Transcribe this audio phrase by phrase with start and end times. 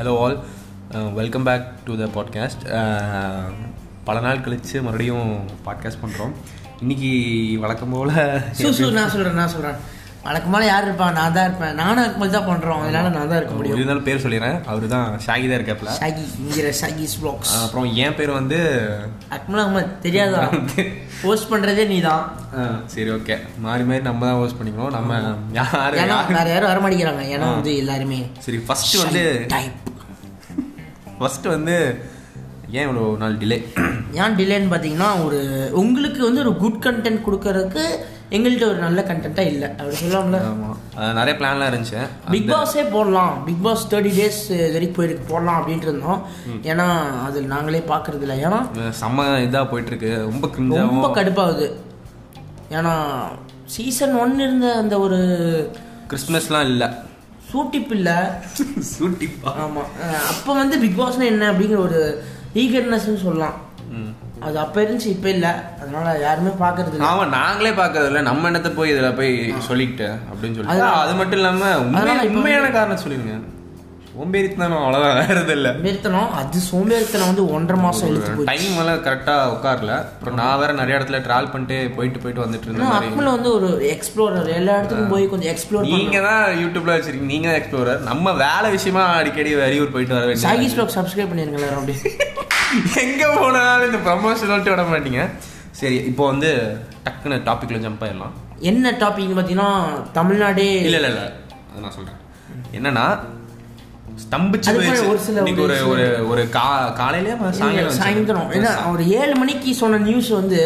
[0.00, 0.36] Hello all
[1.18, 2.62] welcome back to the podcast
[4.06, 5.28] பல நாள் கழித்து மறுபடியும்
[5.66, 6.34] பாட்காஸ்ட் பண்ணுறோம்
[6.82, 7.12] இன்னைக்கு
[7.66, 8.16] வழக்கம் போல்
[8.64, 9.80] சு சு நான் சொல்கிறேன் நான் சொல்கிறேன்
[10.24, 11.76] வழக்கமாக யார் இருப்பான் நான் தான் இருப்பேன்.
[11.80, 13.76] நானும் இருக்கும்போது தான் பண்ணுறோம் அதனால நான் தான் இருக்க முடியும்.
[13.76, 14.58] இருந்தாலும் பேர் சொல்லிடுறேன்.
[14.70, 18.58] அவர் தான் ஷாகி தான் இருக்காப்ல ஷாகி இங்கிற ஷாகிஸ் வ்ளாக்ஸ் அப்புறம் என் பேர் வந்து
[19.36, 19.94] அக்மல் அகமத்.
[20.06, 20.42] தெரியாதா?
[21.22, 22.26] போஸ்ட் பண்ணுறதே நீ தான்
[22.94, 24.94] சரி ஓகே மாறி மாறி நம்ம தான் ஹோஸ்ட் பண்ணிக்கணும்.
[24.98, 25.20] நம்ம
[25.60, 25.96] யார்?
[26.02, 27.24] ஏன்னா யார் வேற யாரும் வர மாட்டேங்கிறாங்க.
[27.36, 29.78] ஏன்னா வந்து எல்லாருமே சரி ஃபஸ்ட்டு வந்து டைப்
[31.20, 31.76] ஃபஸ்ட்டு வந்து
[32.76, 33.56] ஏன் இவ்வளோ நாள் டிலே
[34.22, 35.38] ஏன் டிலேன்னு பார்த்தீங்கன்னா ஒரு
[35.80, 37.84] உங்களுக்கு வந்து ஒரு குட் கண்டென்ட் கொடுக்கறதுக்கு
[38.36, 39.68] எங்கள்கிட்ட ஒரு நல்ல கண்டென்ட்டாக இல்லை.
[39.78, 40.38] அப்படி சொல்லலாம்ல.
[40.50, 40.76] ஆமாம்
[41.18, 42.00] நிறைய பிளான்லாம் இருந்துச்சு.
[42.34, 43.32] பிக் பாஸே போடலாம்.
[43.46, 44.40] பிக் பாஸ் தேர்ட்டி டேஸ்
[44.74, 45.24] வரைக்கும் போயிருக்கு.
[45.32, 46.20] போடலாம் அப்படின்ட்டு இருந்தோம்.
[46.70, 46.86] ஏன்னா
[47.26, 48.38] அது நாங்களே பார்க்கறது இல்லை.
[48.46, 48.60] ஏன்னா
[49.00, 50.12] செம்ம இதாக போயிட்டுருக்கு.
[50.30, 50.50] ரொம்ப
[50.86, 51.68] ரொம்ப கடுப்பாகுது.
[52.78, 52.94] ஏன்னா
[53.76, 55.20] சீசன் ஒன் இருந்த அந்த ஒரு
[56.12, 56.90] கிறிஸ்மஸ்லாம் இல்லை.
[57.52, 58.16] சூட்டிப் இல்லை
[58.90, 59.88] சூட்டிப்பா ஆமாம்
[60.28, 62.00] அப்போ வந்து பிக் பாஸ்னா என்ன அப்படிங்கிற ஒரு
[62.54, 63.58] ஈகர்னஸ்ன்னு சொல்லலாம்.
[64.40, 65.50] அது அப்போ இருந்துச்சு இப்போ இல்லை.
[65.80, 67.06] அதனால யாருமே பார்க்கறது இல்லை.
[67.06, 70.80] ஆமா நாங்களே பார்க்கறதில்ல நம்ம என்னத்த போய் இதுல போய் சொல்லிட்டு அப்படின்னு சொல்லி.
[71.00, 73.34] அது மட்டும் இல்லாம உண்மை- அதனால இப்ப உண்மையான காரணம் சொல்லிருங்க
[74.10, 75.68] சோம்பேறித்தனம் அவ்வளவுதான் வேற எதுவும் இல்ல.
[75.72, 79.92] சோம்பேறித்தனம் அது சோம்பேறித்தனம் வந்து ஒன்றரை மாதம் போச்சு டைம் எல்லாம் கரெக்டா உட்காரல.
[80.08, 83.10] அப்புறம் நான் வேற நிறைய இடத்துல டிராவல் பண்ணிட்டு போயிட்டு போயிட்டு வந்துட்டு இருந்த ஏன்னா மாதிரி.
[83.10, 87.60] அக்மல் வந்து ஒரு எக்ஸ்ப்ளோரர் எல்லா இடத்துக்கும் போய் கொஞ்சம் எக்ஸ்ப்ளோர் நீங்க தான் யூடியூப்ல வச்சிருக்கீங்க நீங்க தான்
[87.60, 91.96] எக்ஸ்ப்ளோரர் நம்ம வேலை விஷயமா அடிக்கடி வெளியூர் போயிட்டு வர வேண்டிய சாகி ஸ்லோக் சப்ஸ்கிரைப் பண்ணிருங்க எல்லாரும் அப்படி.
[93.04, 95.22] எங்க போனாலும் இந்த ப்ரமோஷன் சொல்லிட்டு விட மாட்டீங்க.
[95.80, 96.50] சரி இப்போ வந்து
[97.04, 98.34] டக்குன்னு டாபிக்ல ஜம்ப் ஆயிடலாம்.
[98.70, 99.70] என்ன டாபிக் பார்த்தீங்கன்னா
[100.12, 101.22] தமிழ்நாடே இல்ல இல்ல இல்ல.
[101.70, 102.18] அது நான் சொல்றேன்.
[102.78, 103.04] என்னன்னா
[104.22, 104.72] ஸ்தம்பிச்சு.
[105.08, 107.34] ஒரு சில ஒரு ஒரு ஒரு கா காலையிலே
[107.98, 108.48] சாயந்தரம்.
[108.58, 110.60] ஏன்னா ஒரு ஏழு மணிக்கு சொன்ன நியூஸ் வந்து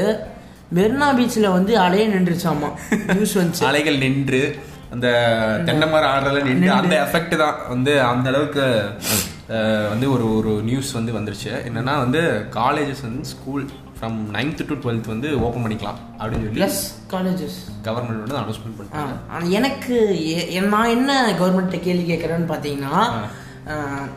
[0.75, 2.69] மெரினா பீச்சில் வந்து அலையே நின்றுச்சாமா?
[3.15, 3.65] நியூஸ் வந்துச்சு.
[3.71, 4.43] அலைகள் நின்று
[4.91, 5.09] அந்த
[5.67, 6.71] தென்னை மரம் ஆடுறதுல நின்று.
[6.73, 7.57] அந்த எஃபெக்ட் தான்.
[7.69, 8.65] வந்து அந்த அளவுக்கு
[9.89, 11.51] வந்து ஒரு ஒரு நியூஸ் வந்து வந்துருச்சு.
[11.69, 12.21] என்னன்னா வந்து
[12.55, 13.65] காலேஜஸ் வந்து school
[13.97, 16.81] from ninth to twelfth வந்து ஓப்பன் பண்ணிக்கலாம் அப்படின்னு சொல்லி ப்ளஸ்
[17.11, 19.15] காலேஜஸ் கவர்மெண்ட் வந்து அனௌன்ஸ்மெண்ட் பண்ணிட்டாங்க.
[19.31, 19.97] ஆனால் எனக்கு
[20.69, 22.95] நான் என்ன கவர்மெண்ட்டை கேள்வி கேட்குறேன்னு பார்த்தீங்கன்னா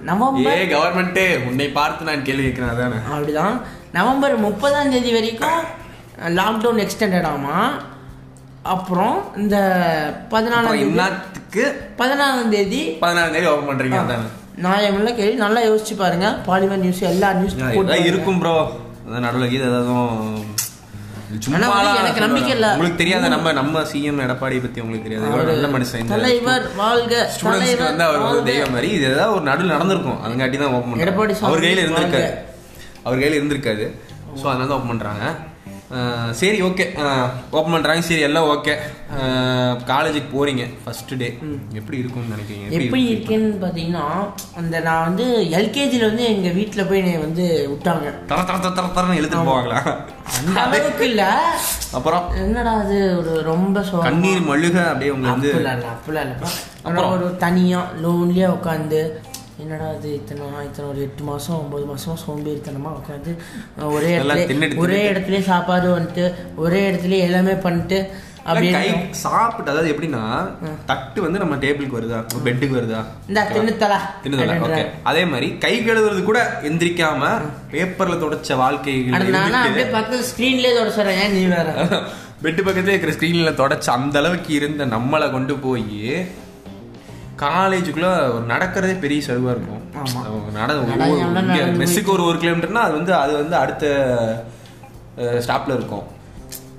[0.02, 2.97] நவம்பர் ஏ கவர்மெண்ட்டே உன்னை பார்த்து நான் கேள்வி கேட்கிறேன் அதானே?
[3.12, 3.58] அப்படிதான்.
[3.91, 5.59] நவம்பர் முப்பதாம் தேதி வரைக்கும்
[6.40, 7.58] லாக்டவுன் எக்ஸ்டெண்டட் ஆமா.
[8.74, 9.58] அப்புறம் இந்த
[10.31, 11.63] பதினாலாம் இன்னத்துக்கு
[12.00, 14.28] பதினாலாம் தேதி பதினாறாம் தேதி ஓப்பன் பண்றீங்க அதானே?
[14.63, 15.35] நியாயமுள்ள கேள்வி.
[15.35, 16.28] நல்லா யோசிச்சு பாருங்க.
[16.47, 17.58] பாலிமர் நியூஸ் எல்லா நியூஸ்
[18.09, 18.56] இருக்கும் ப்ரோ
[19.25, 19.94] நடுவில் கீது ஏதாவது
[21.29, 22.67] எனக்கு நம்பிக்கை இல்ல.
[22.75, 25.25] உங்களுக்கு தெரியாத நம்ம நம்ம சிஎம் எடப்பாடி பத்தி உங்களுக்கு தெரியாது.
[25.31, 26.11] இவர் நல்ல மனுஷன்.
[26.13, 28.47] தலைவர் வாழ்க ஸ்டூடெண்ட்ஸ்க்கு தலைவர் வந்து அவர்.
[28.49, 28.89] தெய்வம் மாதிரி.
[28.97, 30.19] இது ஏதாவது ஒரு நடுவில் நடந்திருக்கும்.
[30.25, 31.85] அதுங்காட்டி தான் ஓப்பன் எடப்பாடி அவர் கையில் வாழ்க.
[31.87, 32.29] இருந்திருக்காது
[33.05, 33.85] அவர் கையில் இருந்திருக்காது
[34.39, 35.25] ஸோ அதனால தான் ஓப்பன் பண்ணுறாங்க
[36.31, 36.85] சரி ஓகே
[37.51, 38.73] ஓப்பன் பண்ணுறாங்க சரி எல்லாம் ஓகே
[39.91, 41.29] காலேஜுக்கு போறீங்க ஃபர்ஸ்ட் டே
[41.73, 42.65] எப்படி இருக்கும்னு நினைக்கிறீங்க?
[42.79, 44.05] எப்படி இருக்கேன்னு பார்த்தீங்கன்னா
[44.55, 45.25] அந்த நான் வந்து
[45.59, 48.07] எல்கேஜியில் வந்து எங்கள் வீட்டில் போய் என்னை வந்து விட்டாங்க.
[48.27, 49.79] தர தர தர தர தரன்னு எழுத்துட்டு போவாங்களா?
[50.37, 51.29] அந்த அளவுக்கு இல்லை.
[51.93, 52.23] அப்புறம்?
[52.37, 56.49] என்னடா அது ஒரு ரொம்ப கண்ணீர் மழுக அப்படியே உங்களை வந்து அப்படிலாம் இல்லை அப்படிலாம் இல்லைப்பா
[56.83, 58.99] அப்புறம் ஒரு தனியாக லோன்லியாக உட்காந்து
[59.57, 63.31] என்னடா இது இத்தனை இத்தனை ஒரு எட்டு மாதம் ஒம்பது மாதமா சோம்பேறித்தனமாக உட்காந்து
[63.90, 66.25] ஒரே இடத்துல ஒரே இடத்துல சாப்பாடு வந்துட்டு
[66.57, 68.00] ஒரே இடத்துல எல்லாமே பண்ணிட்டு
[68.46, 68.81] அப்படியே
[69.22, 70.22] சாப்பிட்டு அதாவது எப்படின்னா
[70.91, 72.19] தட்டு வந்து நம்ம டேபிளுக்கு வருதா?
[72.46, 73.00] பெட்டுக்கு வருதா?
[73.29, 73.97] இந்த தின்னுத்தலா.
[74.23, 74.84] தின்னுதல ஓகே.
[75.09, 77.31] அதே மாதிரி கை கழுவுறது கூட எந்திரிக்காம
[77.73, 81.67] பேப்பர்ல தொடச்ச வாழ்க்கைகள் அது நானும் அப்படியே பார்த்து ஸ்க்ரீன்லேயே தொட சொல்கிறேன் ஏன் நீ வேற?
[82.44, 85.85] பெட்டு பக்கத்துல இருக்கிற ஸ்க்ரீன்ல தொடச்ச அந்த அளவுக்கு இருந்த நம்மளை கொண்டு போய்
[87.43, 89.83] காலேஜுக்குள்ள ஒரு நடக்கிறதே பெரிய செலவா இருக்கும்.
[90.57, 90.73] நட
[91.81, 93.85] மெஸ்ஸுக்கு ஒரு ஒரு கிலோமீட்டர்னா அது வந்து அது வந்து அடுத்த
[95.45, 96.05] ஸ்டாப்ல இருக்கும்.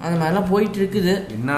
[0.07, 1.53] அந்த மாதிரிலாம் போயிட்டு இருக்குது என்ன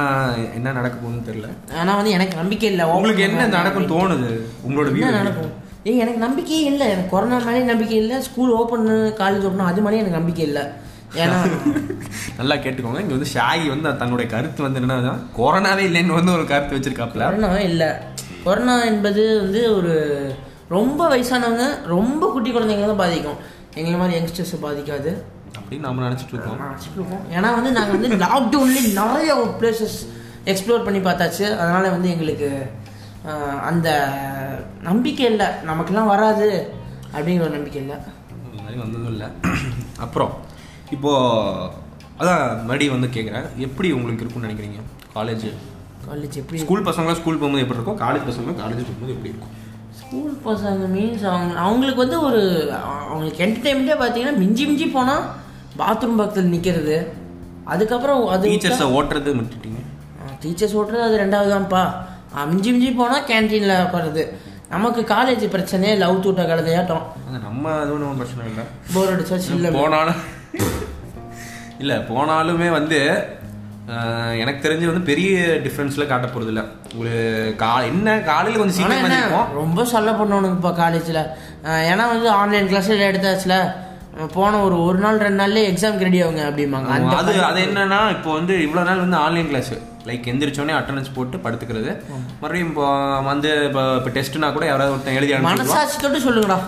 [0.55, 1.49] என்ன நடக்க போகுதுன்னு தெரியல.
[1.81, 2.85] ஆனால் வந்து எனக்கு நம்பிக்கை இல்லை.
[2.99, 4.31] உங்களுக்கு என்ன நடக்கும் தோணுது?
[4.67, 5.51] உங்களோட வியூ நடக்கும்?
[5.89, 6.87] ஏய் எனக்கு நம்பிக்கையே இல்லை.
[6.91, 8.17] எனக்கு கொரோனா மேலே நம்பிக்கை இல்லை.
[8.29, 8.89] ஸ்கூல் ஓப்பன்
[9.21, 10.65] காலேஜ் ஓப்பன் அது மேலே எனக்கு நம்பிக்கை இல்லை.
[11.23, 11.39] ஏன்னா
[12.39, 13.01] நல்லா கேட்டுக்கோங்க.
[13.05, 17.53] இங்க வந்து ஷாகி வந்து தன்னுடைய கருத்து வந்து என்னன்னா கொரோனாவே இல்லைன்னு வந்து ஒரு கருத்து வச்சிருக்காப்ல கொரோனா
[17.71, 17.91] இல்லை.
[18.45, 19.95] கொரோனா என்பது வந்து ஒரு
[20.77, 21.65] ரொம்ப வயசானவங்க
[21.95, 23.39] ரொம்ப குட்டி குழந்தைங்க தான் பாதிக்கும்.
[23.81, 25.11] எங்களை மாதிரி யங்ஸ்டர்ஸை பாதிக்காது.
[25.59, 26.61] அப்படின்னு நம்ம நினைச்சிட்டு இருக்கோம்.
[26.67, 27.25] நினச்சிட்டு இருக்கோம்.
[27.37, 29.99] ஏன்னா வந்து நாங்கள் வந்து லாக்டவுன்லேயே நிறைய பிளேசஸ்
[30.53, 31.47] எக்ஸ்ப்ளோர் பண்ணி பார்த்தாச்சு.
[31.63, 32.51] அதனால வந்து எங்களுக்கு
[33.71, 33.89] அந்த
[34.89, 35.49] நம்பிக்கை இல்லை.
[35.71, 36.47] நமக்கெல்லாம் வராது
[37.17, 37.97] அப்படிங்கிற ஒரு நம்பிக்கை இல்லை.
[38.57, 39.29] மாதிரி வந்ததும் இல்லை.
[40.07, 40.33] அப்புறம்
[40.97, 41.13] இப்போ
[42.21, 44.81] அதான் மறுபடியும் வந்து கேட்குறேன் எப்படி உங்களுக்கு இருக்கும்னு நினைக்கிறீங்க?
[45.17, 45.47] காலேஜ்
[46.11, 47.99] காலேஜ் எப்படி ஸ்கூல் பசங்களாம் ஸ்கூல் போகும்போது எப்படி இருக்கும்?
[48.03, 49.53] காலேஜ் பசங்க காலேஜ் போகும்போது எப்படி இருக்கும்?
[50.01, 52.41] ஸ்கூல் பசங்க மீன்ஸ் அவங்க அவங்களுக்கு வந்து ஒரு
[53.05, 55.25] அவங்களுக்கு என்டர்டைன்மெண்ட்டே பார்த்தீங்கன்னா மிஞ்சி மிஞ்சி போனால்
[55.79, 56.97] பாத்ரூம் பக்கத்தில் நிற்கிறது
[57.67, 59.81] அதுக்கப்புறம் அது டீச்சர்ஸை ஓட்டுறது விட்டுட்டீங்க.
[60.43, 61.83] டீச்சர்ஸ் ஓட்டுறது அது ரெண்டாவது தான்ப்பா
[62.51, 64.25] மிஞ்சி மிஞ்சி போனால் கேன்டீனில் உட்காருது
[64.69, 68.65] நமக்கு காலேஜ் பிரச்சனையே லவ் தூட்ட கலதையாட்டம் அது நம்ம அது ஒன்றும் பிரச்சனை இல்லை.
[68.95, 69.71] போர் அடிச்சா சில்ல.
[69.73, 70.21] போனாலும்
[71.79, 72.99] இல்லை போனாலுமே வந்து
[74.43, 76.63] எனக்கு தெரிஞ்சு வந்து பெரிய டிஃப்ரென்ஸ்ல காட்ட போறது இல்ல
[77.01, 77.13] ஒரு
[77.63, 80.17] கா என்ன காலையில கொஞ்சம் சீக்கிரம் ரொம்ப சொல்ல
[80.57, 81.23] இப்போ காலேஜில்
[81.93, 83.57] ஏன்னா வந்து ஆன்லைன் கிளாஸில் எடுத்தாச்சுல
[84.37, 86.89] போன ஒரு ஒரு நாள் ரெண்டு நாள்லயே எக்ஸாம் ரெடி ஆகுங்க அப்படிம்பாங்க.
[87.21, 89.71] அது அது என்னன்னா இப்போ வந்து இவ்வளவு நாள் வந்து ஆன்லைன் கிளாஸ்
[90.09, 91.91] லைக் எந்திரிச்சோடனே அட்டண்டன்ஸ் போட்டு படுத்துக்கிறது.
[92.41, 92.87] மறுபடியும் இப்போ
[93.31, 96.59] வந்து இப்போ இப்போ டெஸ்ட்னா கூட யாராவது ஒருத்தன் எழுதி மனசாட்சியோடு சொல்லுங்கடா.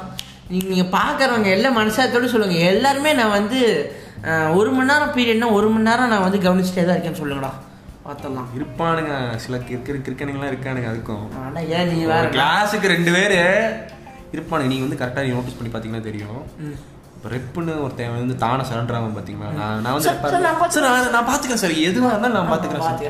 [0.53, 2.57] நீங்க நீங்க பாக்குறவங்க எல்லாம் மனசாட்சியோடு சொல்லுங்க.
[2.73, 3.61] எல்லாருமே நான் வந்து
[4.59, 7.51] ஒரு மணி நேரம் பீரியட்னா ஒரு மணி நேரம் நான் வந்து கவனிச்சுட்டே தான் இருக்கேன்னு சொல்லுங்கடா.
[8.07, 8.47] பார்த்தலாம்.
[8.59, 9.13] இருப்பானுங்க.
[9.45, 11.27] சில கிறுக்கு கிறுக்கனுங்களாம் இருக்கானுங்க அதுக்கும்.
[11.43, 12.23] ஆனா ஏன் நீ வேற?
[12.37, 13.39] கிளாஸுக்கு ரெண்டு பேரு
[14.35, 14.71] இருப்பானுங்க.
[14.73, 16.41] நீங்க வந்து கரெக்டா நோட்டீஸ் பண்ணி பாத்தீங்கன்னா தெரியும்.
[17.17, 20.43] இப்போ ரெப்புன்னு ஒருத்தன் வந்து தானே சரண்டர் ஆகும் பாத்தீங்களா நான் நான் வந்து
[21.17, 21.75] நான் பாத்துக்கிறேன் சார்.
[21.89, 23.03] எதுவா இருந்தாலும் நான் பாத்துக்கிறேன் சார்.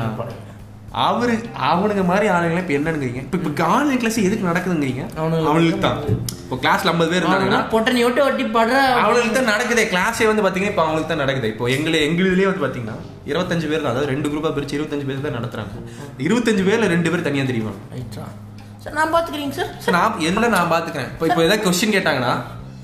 [0.00, 0.18] நான்.
[1.06, 1.34] அவரு
[1.70, 3.20] அவனுங்க மாதிரி ஆளுங்களே இப்போ என்னங்கிறீங்க.
[3.26, 5.02] இப்போ இப்போ ஆன்லைன் கிளாஸ் எதுக்கு நடக்குதுங்கிறீங்க?
[5.50, 5.98] அவனுக்கு தான்.
[6.44, 9.84] இப்போ கிளாஸ்ல ஐம்பது பேர் இருந்தாங்கன்னா பொட்டனி விட்டு வட்டி படுற அவங்களுக்கு தான் நடக்குதே.
[9.92, 11.50] கிளாஸே வந்து பாத்தீங்கன்னா இப்போ அவங்களுக்கு தான் நடக்குது.
[11.54, 12.96] இப்போ எங்களை எங்களுதுலயே வந்து பாத்தீங்கன்னா
[13.30, 13.92] இருபத்தஞ்சு பேர் தான்.
[13.94, 15.82] அதாவது ரெண்டு குரூப்பா பிரிச்சு இருபத்தஞ்சு பேர் தான் நடத்துறாங்க.
[16.26, 18.24] இருபத்தஞ்சு பேர்ல ரெண்டு பேர் தனியா தெரியுவாங்க ரைட்டா
[18.84, 19.70] சார் நான் பாத்துக்கிறீங்க சார்.
[19.84, 21.10] சார் நான் எல்லாம் நான் பாத்துக்கிறேன்.
[21.14, 22.32] இப்போ இப்போ ஏதாவது கொஸ்டின் கேட்டாங்கன்னா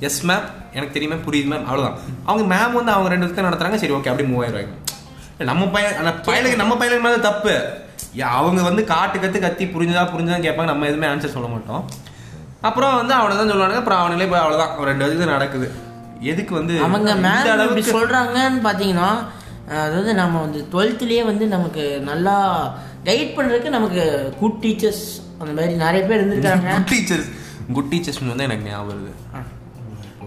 [0.08, 1.98] எஸ் மேம் எனக்கு தெரியும் புரியுது மேம் அவ்வளவுதான்.
[2.28, 3.80] அவங்க மேம் வந்து அவங்க ரெண்டு பேர்த்த நடத்துறாங்க.
[3.82, 4.74] சரி ஓகே அப்படியே மூவ் ஆயிடுவாங்க.
[5.50, 7.54] நம்ம பையன் பையனுக்கு நம்ம பையனுக்கு மேல தப்பு.
[8.22, 10.64] அவங்க வந்து காட்டு கத்து கத்தி புரிஞ்சுதா புரிஞ்சுதா கேட்பாங்க.
[10.64, 11.82] நம்ம எதுவுமே ஆன்சர் சொல்ல மாட்டோம்.
[12.60, 13.74] அப்புறம் வந்து அவனை தான் சொல்லுவானுங்க.
[13.74, 14.78] அப்புறம் அவனுங்களே போய் அவ்வளவுதான்.
[14.78, 15.66] ஒரு ரெண்டு இது நடக்குது.
[16.22, 17.12] எதுக்கு வந்து அவங்க
[17.50, 19.10] அளவுக்கு சொல்றாங்கன்னு பாத்தீங்கன்னா
[19.68, 22.34] அஹ், அதாவது நம்ம வந்து டுவெல்த்லயே வந்து நமக்கு நல்லா
[23.04, 24.02] கைட் பண்றதுக்கு நமக்கு
[24.40, 25.04] குட் டீச்சர்ஸ்
[25.38, 26.72] அந்த மாதிரி நிறைய பேர் இருந்திருக்காங்க.
[26.74, 27.28] குட் டீச்சர்ஸ்
[27.72, 29.12] குட் டீச்சர்ஸ் வந்து எனக்கு ஞாபகம் வருது.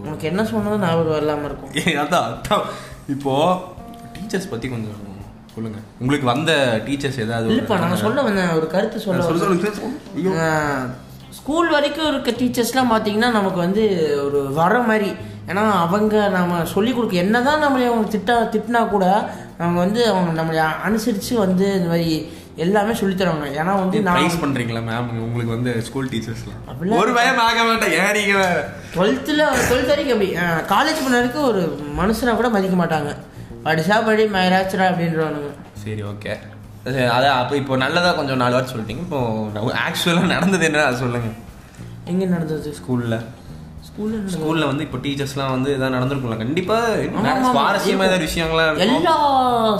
[0.00, 1.72] உனக்கு என்ன சொன்னதும் ஞாபகம் வரலாம இருக்கும்.
[2.04, 2.66] அதான்
[3.08, 3.32] இப்போ
[4.14, 5.09] டீச்சர்ஸ் பத்தி கொஞ்சம்
[5.54, 5.78] சொல்லுங்க.
[5.98, 9.38] உங்களுக்கு வந்த டீச்சர்ஸ் ஏதாவது இல்லப்பா நான் சொல்ல வந்தேன் ஒரு கருத்து சொல்ல சொல்லு.
[9.38, 9.70] சொல்லு,
[10.14, 10.38] சொல்லு.
[10.38, 10.86] அஹ்,
[11.30, 13.84] ஸ்கூல் வரைக்கும் இருக்க டீச்சர்ஸ்லாம் பார்த்தீங்கன்னா நமக்கு வந்து
[14.24, 15.12] ஒரு வர மாதிரி.
[15.48, 20.80] ஏன்னா அவங்க நம்ம சொல்லி கொடுக்க என்னதான் நம்மளை அவங்க திட்டா திட்டினா கூட அவங்க வந்து அவங்க நம்மளை
[20.82, 23.48] அனுசரித்து வந்து இந்த மாதிரி எல்லாமே சொல்லித் தருவாங்க.
[23.52, 27.92] ஏன்னா வந்து நான் பிரைஸ் பண்றீங்களா மேம் உங்களுக்கு வந்து ஸ்கூல் டீச்சர்ஸ்லாம் ஒரு பயம் ஆக மாட்டேன்.
[27.92, 28.68] ஏன் நீங்க?
[28.94, 30.30] டுவெல்த்தில் டுவெல்த் வரைக்கும் அப்படி.
[30.74, 33.16] காலேஜ் பண்ண வரைக்கும் ஒரு மனுஷனை கூட மதிக்க மாட்டாங்க.
[33.66, 35.50] படிச்சா படி மயராச்சரா அப்படின்றவனுங்க
[35.82, 36.32] சரி ஓகே
[37.16, 39.02] அதான் அப்போ இப்போ நல்லதா கொஞ்சம் நாலு வாரம் சொல்லிட்டீங்க.
[39.06, 39.18] இப்போ
[39.86, 41.30] ஆக்சுவலாக நடந்தது என்ன அது சொல்லுங்க.
[42.10, 42.70] எங்கே நடந்தது?
[42.78, 43.16] ஸ்கூல்ல.
[43.88, 46.36] ஸ்கூலில் ஸ்கூல்ல வந்து இப்போ டீச்சர்ஸ்லாம் வந்து இதான் நடந்திருக்கும்ல.
[46.42, 47.50] கண்டிப்பா ஆமா, நிறைய ஆமா.
[47.54, 49.14] சுவாரஸ்யமா ஏதாவது விஷயங்கள்லாம் எல்லா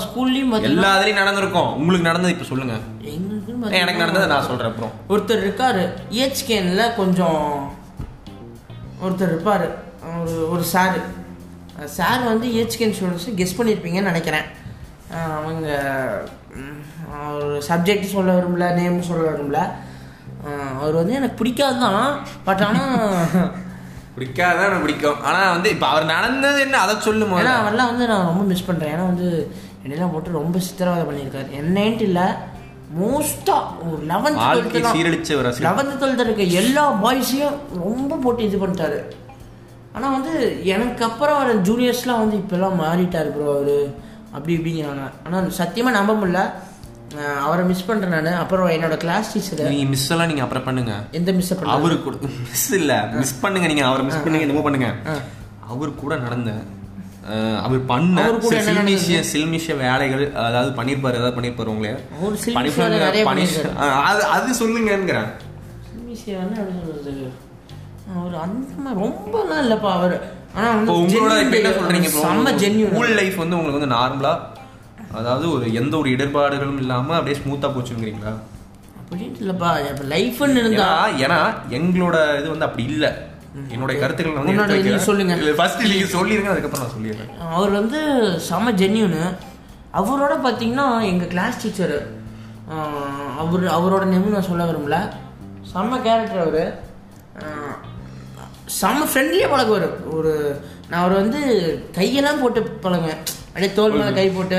[0.05, 1.71] ஸ்கூல்லையும் எல்லா இதுலயும் நடந்திருக்கும்.
[1.81, 2.77] உங்களுக்கு நடந்தது இப்போ சொல்லுங்க.
[3.15, 5.85] எங்களுக்குன்னு ஏன் எனக்கு நடந்ததை நான் சொல்றேன் அப்புறம் ஒருத்தர் இருக்காரு.
[6.17, 7.41] இஹெச்கேன்ல கொஞ்சம்
[9.05, 9.67] ஒருத்தர் இருப்பார்.
[10.21, 11.01] ஒரு ஒரு சார்.
[11.89, 14.47] சார் வந்து இஹெச்கேன் ஸ்டூடெண்ட்ஸ் கெஸ் பண்ணியிருப்பீங்கன்னு நினைக்கிறேன்.
[15.39, 15.69] அவங்க
[17.37, 19.61] ஒரு சப்ஜெக்ட் சொல்ல விரும்பல நேம் சொல்ல விரும்பல
[20.47, 22.05] அஹ் அவர் வந்து எனக்கு பிடிக்காது தான்
[22.45, 22.93] பட் ஆனால்
[24.17, 25.21] பிடிக்காதான் எனக்கு பிடிக்கும்.
[25.23, 28.93] ஆனா வந்து இப்போ அவர் நடந்தது என்ன அதை சொல்லும் ஏன்னா அவரெல்லாம் வந்து நான் ரொம்ப மிஸ் பண்ணுறேன்
[28.95, 29.29] ஏன்னா வந்து
[29.85, 31.49] என்னெல்லாம் போட்டு ரொம்ப சித்திரவதை பண்ணியிருக்காரு.
[31.61, 32.27] என்னன்ட்டு இல்லை
[33.01, 34.41] மோஸ்ட்டாக ஒரு லெவன்த்
[34.93, 35.31] சீரழிச்ச.
[35.67, 38.99] லெவன்த் டுவெல்த் இருக்க எல்லா பாய்ஸையும் ரொம்ப போட்டு இது பண்ணிட்டாரு.
[39.97, 40.33] ஆனால் வந்து
[40.75, 43.77] எனக்கு அப்புறம் வர ஜூனியர்ஸ்லாம் வந்து இப்போல்லாம் மாறிட்டார் ப்ரோ அவர்.
[44.37, 45.05] அப்படி இப்படிங்கிறாங்க.
[45.27, 46.43] ஆனால் சத்தியமாக நம்ப முடியல.
[47.45, 48.41] அவரை மிஸ் பண்ணுறேன் நான்.
[48.43, 50.93] அப்புறம் என்னோட கிளாஸ் டீச்சர் நீங்க மிஸ் எல்லாம் நீங்க அப்புறம் பண்ணுங்க.
[51.19, 52.17] எந்த மிஸ் பண்ண அவரு கூட
[52.51, 52.93] மிஸ் இல்ல.
[53.23, 53.85] மிஸ் பண்ணுங்க நீங்க.
[53.89, 54.91] அவரை மிஸ் பண்ணுங்க என்னமோ பண்ணுங்க.
[55.73, 56.53] அவர் கூட நடந்த
[57.65, 58.23] அவர் பண்ண
[58.69, 61.93] சில்மிஷிய சில்மிஷிய வேலைகள் அதாவது பண்ணிருப்பாரு ஏதாவது பண்ணிருப்பாரு உங்களே.
[64.09, 65.31] அது அது சொல்லுங்கிறேன்
[65.91, 66.57] சில்மிஷியா வந்து
[68.15, 70.17] அவர் அந்த ரொம்பலாம் இல்லைப்பா அவர்.
[70.57, 74.33] ஆனால் இப்போ வந்து உங்களோட இப்ப என்ன சொல்றீங்க செம்ம ஜென்யூன் ஸ்கூல் லைஃப் வந்து உங்களுக்கு வந்து நார்மலா
[75.19, 78.33] அதாவது ஒரு எந்த ஒரு இடர்பாடுகளும் இல்லாம அப்படியே ஸ்மூத்தா போச்சுங்கிறீங்களா?
[79.01, 79.71] அப்படின்ட்டு இல்லைப்பா.
[79.91, 80.89] இப்போ லைஃப்னு இருந்தா
[81.25, 81.39] ஏன்னா
[81.79, 83.07] எங்களோட இது வந்து அப்படி இல்ல.
[83.75, 85.07] என்னோட கருத்துக்கள் வந்து.
[85.09, 85.35] சொல்லுங்க.
[85.41, 87.31] இல்ல, first நீங்க சொல்லிருங்க அதுக்கப்புறம் நான் சொல்லிடுறேன்.
[87.55, 88.01] அவர் வந்து
[88.49, 89.23] செம ஜென்யூனு
[90.01, 91.99] அவரோட பார்த்தீங்கன்னா எங்கள் கிளாஸ் டீச்சரு
[93.43, 94.99] அவர் அவரோட நேம் நான் சொல்ல விரும்பல.
[95.73, 96.71] செம்ம கேரக்டர் அவர்.
[98.81, 99.89] செம்ம ஃப்ரெண்ட்லியாக பழகுவார்.
[100.13, 100.33] ஒரு
[100.89, 101.41] நான் அவர் வந்து
[101.95, 103.21] கையெல்லாம் போட்டு பழகுவேன்.
[103.47, 104.59] அப்படியே தோல் மேலே கை போட்டு.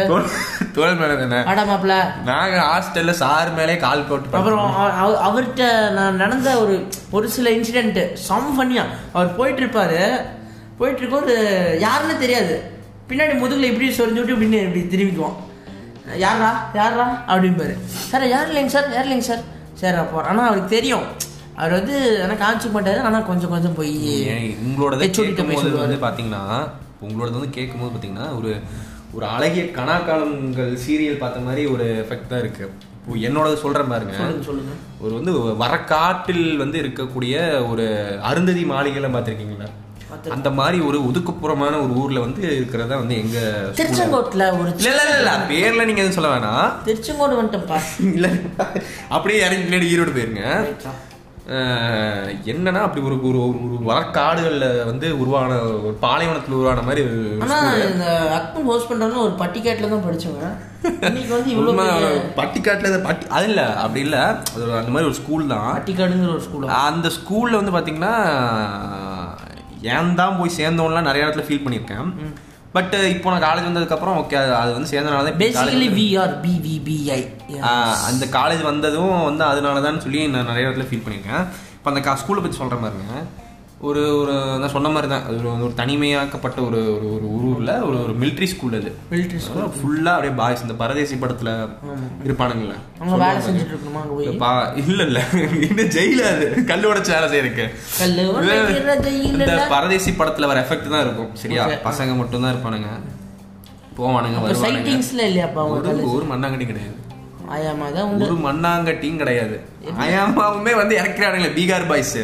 [0.74, 6.16] தோல் மேல ஆடா மாப்பிள்ள நாங்க ஹாஸ்டல்ல சார் மேலே கால் போட்டு அப்புறம் அவ- அவ- அவர்கிட்ட நான்
[6.16, 10.02] நடந்த ஒரு ஒரு சில இன்சிடென்ட் சம் ஃபன்னியா அவர் போயிட்டு இருப்பாரு
[10.78, 11.36] போயிட்டு இருக்கும்போது
[11.82, 12.56] யாருன்னு தெரியாது.
[13.10, 15.38] பின்னாடி முதுகுல இப்படி சொரிஞ்சு விட்டு இப்படின்னு இப்படி திரும்பிக்குவோம்
[16.18, 17.74] யாரா யாரா அப்படிம்பாரு.
[17.88, 18.94] சார் யார் இல்லைங்க சார்?
[18.94, 19.44] யார் இல்லைங்க சார்?
[19.74, 21.06] சரி அப்போ ஆனால் அவருக்கு தெரியும்.
[21.62, 23.92] அவர் வந்து ஆனால் காமிச்சிக்க மாட்டாரு ஆனால் கொஞ்சம் கொஞ்சம் போய்
[24.36, 25.60] ஏன் உங்களோடத HOD ட்ட போய்.
[25.84, 26.44] வந்து பாத்தீங்கன்னா
[27.06, 28.52] உங்களோடது வந்து கேட்கும்போது பாத்தீங்கன்னா ஒரு
[29.18, 32.66] ஒரு அழகிய கணாக்காலங்கள் சீரியல் பார்த்த மாதிரி ஒரு எஃபெக்ட் தான் இருக்கு.
[32.98, 34.16] இப்போ என்னோட சொல்றேன் பாருங்க.
[34.48, 35.32] சொல்லுங்க ஒரு வந்து
[35.64, 37.36] வரக்காட்டில் வந்து இருக்கக்கூடிய
[37.72, 37.86] ஒரு
[38.30, 39.70] அருந்ததி மாளிகைலாம் பார்த்துருக்கீங்களா?
[40.36, 43.38] அந்த மாதிரி ஒரு ஒதுக்குப்புறமான ஒரு ஊர்ல வந்து இருக்கிறதா வந்து எங்க.
[43.80, 46.66] திருச்செங்கோட்டுல ஒரு இல்ல இல்ல இல்ல, பேர்ல நீங்க எதுவும் சொல்ல வேணாம்.
[46.88, 47.80] திருச்செங்கோடு வந்துட்டேன்ப்பா.
[48.16, 48.28] இல்ல
[49.18, 50.46] அப்படியே இறங்கி பின்னாடி ஈரோடு போயிருங்க.
[52.52, 58.06] என்னன்னா அப்படி ஒரு ஒரு ஒரு- வரக்காடுகள்ல வந்து உருவான ஒரு பாலைவனத்துல உருவான மாதிரி ஒரு ஆனா இந்த
[58.36, 60.50] அக்பன் ஹோஸ்ட் பண்றவங்க ஒரு பட்டிக்காட்டுல தான் படிச்சவங்க
[61.04, 64.20] இன்னைக்கு வந்து பெரிய பட்டிக்காட்டுல பட்டி அது இல்ல அப்படி இல்ல.
[64.52, 65.68] அது அந்த மாதிரி ஒரு ஸ்கூல் தான்.
[65.74, 68.14] பட்டிக்காடுங்கிற ஒரு ஸ்கூல் அந்த ஸ்கூல்ல வந்து பாத்தீங்கன்னா
[69.92, 72.10] ஏன் தான் போய் சேர்ந்தோம்லாம் நிறைய இடத்துல ஃபீல் பண்ணியிருக்கேன்.
[72.74, 77.22] பட் இப்போ நான் காலேஜ் வந்ததுக்கப்புறம் ஓகே அது வந்து சேர்ந்தனால தான் பேசிக்கலி விஆர் பிவிபிஐ
[78.08, 81.44] அந்த காலேஜ் வந்ததும் வந்து அதனால தான் சொல்லி நான் நிறைய இடத்துல ஃபீல் பண்ணியிருக்கேன்.
[81.76, 83.16] இப்போ அந்த ஸ்கூலை பற்றி சொல்கிற மாதிரிங்க
[83.90, 87.96] ஒரு ஒரு நான் சொன்ன மாதிரி தான் அது ஒரு ஒரு தனிமையாக்கப்பட்ட ஒரு ஒரு ஒரு ஊரில் ஒரு
[88.04, 88.92] ஒரு மிலிட்ரி ஸ்கூல் அது.
[89.12, 89.40] மிலிட்ரி
[89.78, 91.50] ஃபுல்லாக அப்படியே பாய்ஸ் இந்த பரதேசி படத்தில்
[92.26, 92.76] இருப்பானுங்களே
[93.24, 94.52] வேலை செஞ்சுட்டு இருக்கணுமா
[94.84, 95.20] இல்ல இல்ல
[95.70, 96.48] இந்த ஜெயில அது.
[96.72, 97.66] கல்லு உடைச்சு வேலை செய்யறதுக்கு.
[98.02, 101.32] கல்லு உடைக்கிற ஜெயில்ல இந்த பரதேசி படத்துல வர எஃபெக்ட் தான் இருக்கும்.
[101.44, 101.66] சரியா?
[101.90, 102.92] பசங்க மட்டும் தான் இருப்பானுங்க.
[104.00, 106.08] போவானுங்க வருவானுங்க.
[106.14, 106.98] ஒரு மண்ணாங்கட்டி கிடையாது.
[107.56, 109.56] ஆயாமா தான் ஒரு மண்ணாங்கட்டியும் கிடையாது.
[110.04, 112.18] அயாமாவுமே வந்து இறக்கிறானுங்களே பீகார் பாய்ஸ்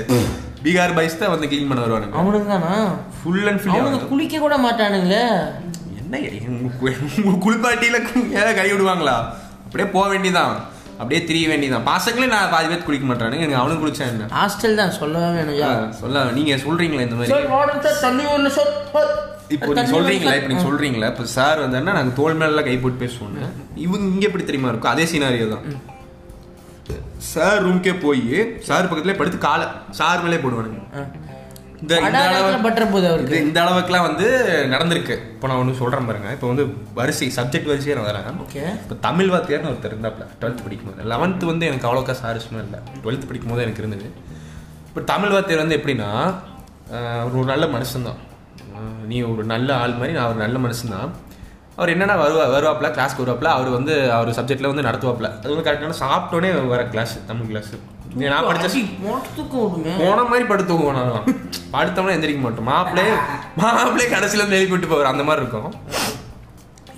[0.68, 2.16] பீகார் பாய்ஸ் தான் வந்து க்ளீன் பண்ண வருவானுங்க.
[2.22, 2.72] அவனுக்கு தானா
[3.20, 5.26] ஃபுல் அண்ட் ஃபுல் அவனுக்கு குளிக்க கூட மாட்டானுங்களே.
[6.02, 6.18] என்ன
[7.46, 7.98] குளிப்பாட்டியில
[8.40, 9.16] ஏதாவது கை விடுவாங்களா?
[9.68, 10.56] அப்படியே போக வேண்டியதான்
[11.00, 13.46] அப்படியே திரிய வேண்டியதான் பசங்களே நான் பாதி பேர் குளிக்க மாட்டானுங்க.
[13.46, 14.30] எனக்கு அவனும் குளிச்சா என்ன?
[14.38, 15.92] ஹாஸ்டல் தான் சொல்லவே வேணும்.
[16.02, 17.34] சொல்ல நீங்க சொல்றீங்களா இந்த மாதிரி?
[18.06, 18.52] தண்ணி ஒன்று
[19.56, 20.34] இப்போ நீங்க சொல்றீங்களா?
[20.38, 21.10] இப்போ நீங்க சொல்றீங்களா?
[21.14, 23.38] இப்போ சார் வந்தாருன்னா நாங்க தோல் மேல கை போட்டு பேசுவோம்
[23.86, 24.94] இவங்க இங்க எப்படி தெரியுமா இருக்கும்?
[24.96, 25.66] அதே சீனாரியோ தான்.
[27.18, 30.84] சார் ரூம்க்கே போய் சார் பக்கத்துலயே படுத்து காலை சார் மேலே போடுவானுங்க.
[31.82, 31.96] இந்த
[33.40, 34.28] இந்த அளவுக்குலாம் வந்து
[34.70, 35.16] நடந்திருக்கு.
[35.34, 36.30] இப்போ நான் ஒன்று சொல்றேன் பாருங்க.
[36.32, 38.40] இப்போ வந்து வரிசை சப்ஜெக்ட் வரிசையே நான் வரேன்.
[38.46, 38.64] ஓகே.
[38.84, 42.80] இப்போ தமிழ் வாத்தியார்னு ஒருத்தர் இருந்தாப்ல டுவெல்த் படிக்கும்போது லெவன்த்து வந்து எனக்கு அவ்வளோக்கா சாரிஸ்மே இல்லை.
[43.04, 44.12] டுவெல்த் படிக்கும்போது எனக்கு இருந்தது.
[44.88, 46.10] இப்போ தமிழ் வாத்தியார் வந்து எப்படின்னா
[47.34, 48.20] ஒரு நல்ல மனுஷன்தான்.
[49.08, 51.12] நீ ஒரு நல்ல ஆள் மாதிரி நான் ஒரு நல்ல மனுஷன்தான்.
[51.78, 55.98] அவர் என்னன்னா வருவா வருவாப்ல கிளாஸ்க்கு வருவாப்ல அவர் வந்து அவர் சப்ஜெக்ட்ல வந்து நடத்துவாப்ல அது வந்து கரெக்டான
[56.04, 57.72] சாப்பிட்டோன்னே வர கிளாஸ் தமிழ் கிளாஸ்
[58.22, 58.68] நான் படிச்ச
[60.00, 61.26] போன மாதிரி படுத்துவோம் நான்
[61.74, 62.70] படுத்தோம்னா எந்திரிக்க மாட்டோம்.
[62.72, 63.04] மாப்பிளே
[63.62, 65.12] மாப்பிளே கடைசியில இருந்து எழுப்பி விட்டு போவார்.
[65.12, 65.70] அந்த மாதிரி இருக்கும்.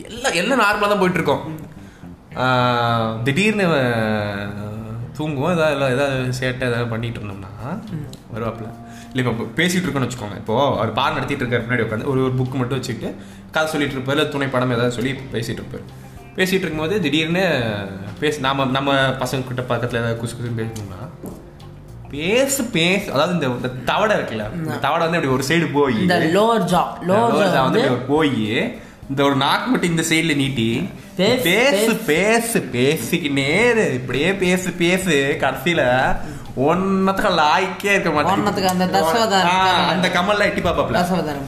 [0.10, 1.44] எல்லாம் எல்லாம் நார்மலாக தான் போயிட்டு இருக்கோம்
[2.44, 3.66] ஆஹ் திடீர்னு
[5.18, 5.54] தூங்குவோம்.
[5.56, 7.52] ஏதாவது இல்லை ஏதாவது சேட்டை ஏதாவது பண்ணிட்டு இருந்தோம்னா
[8.36, 8.70] வருவாப்புல.
[9.12, 10.38] இல்லை இப்போ பேசிட்டு இருக்கோம்னு வச்சுக்கோங்க.
[10.42, 13.10] இப்போ அவர் பாடம் நடத்திட்டு இருக்காரு முன்னாடி உட்காந்து ஒரு ஒரு புக் மட்டும் வச்சுக்கிட்டு
[13.52, 15.86] கதை சொல்லிட்டு இருப்பாரு இல்லை துணை படம் ஏதாவது சொல்லி பேசிட்டு இருப்பாரு.
[16.38, 17.46] பேசிட்டு இருக்கும்போது திடீர்னு
[18.20, 21.00] பேச நாம நம்ம பசங்க கிட்ட பக்கத்தில் ஏதாவது குசு குசுன்னு பேசணும்னா
[22.12, 23.08] பேசு பேசு.
[23.12, 24.46] அதாவது இந்த தவடை இருக்குல்ல
[24.86, 27.84] தவடை வந்து அப்படி ஒரு சைடு போய் இந்த lower jaw lower lower jaw jaw வந்து வந்து
[27.84, 28.48] இப்படி போய்
[29.12, 30.70] இந்த ஒரு நாக்கு மட்டும் இந்த சைடுல நீட்டி
[31.20, 32.60] பேசு, பேசு பேசு.
[32.74, 33.48] பேசிக்கினே.
[33.94, 35.16] இப்படியே பேசு பேசு.
[35.42, 35.82] கடைசியில
[36.58, 39.90] ஒன்னத்துக்கு லாய்க்கே இருக்க ஒன்னத்துக்கு அந்த தசவதாரம்.
[39.90, 40.96] அந்த கமல்ல எட்டி பாப்பாப்ல.
[40.96, 41.48] தசவதாரம்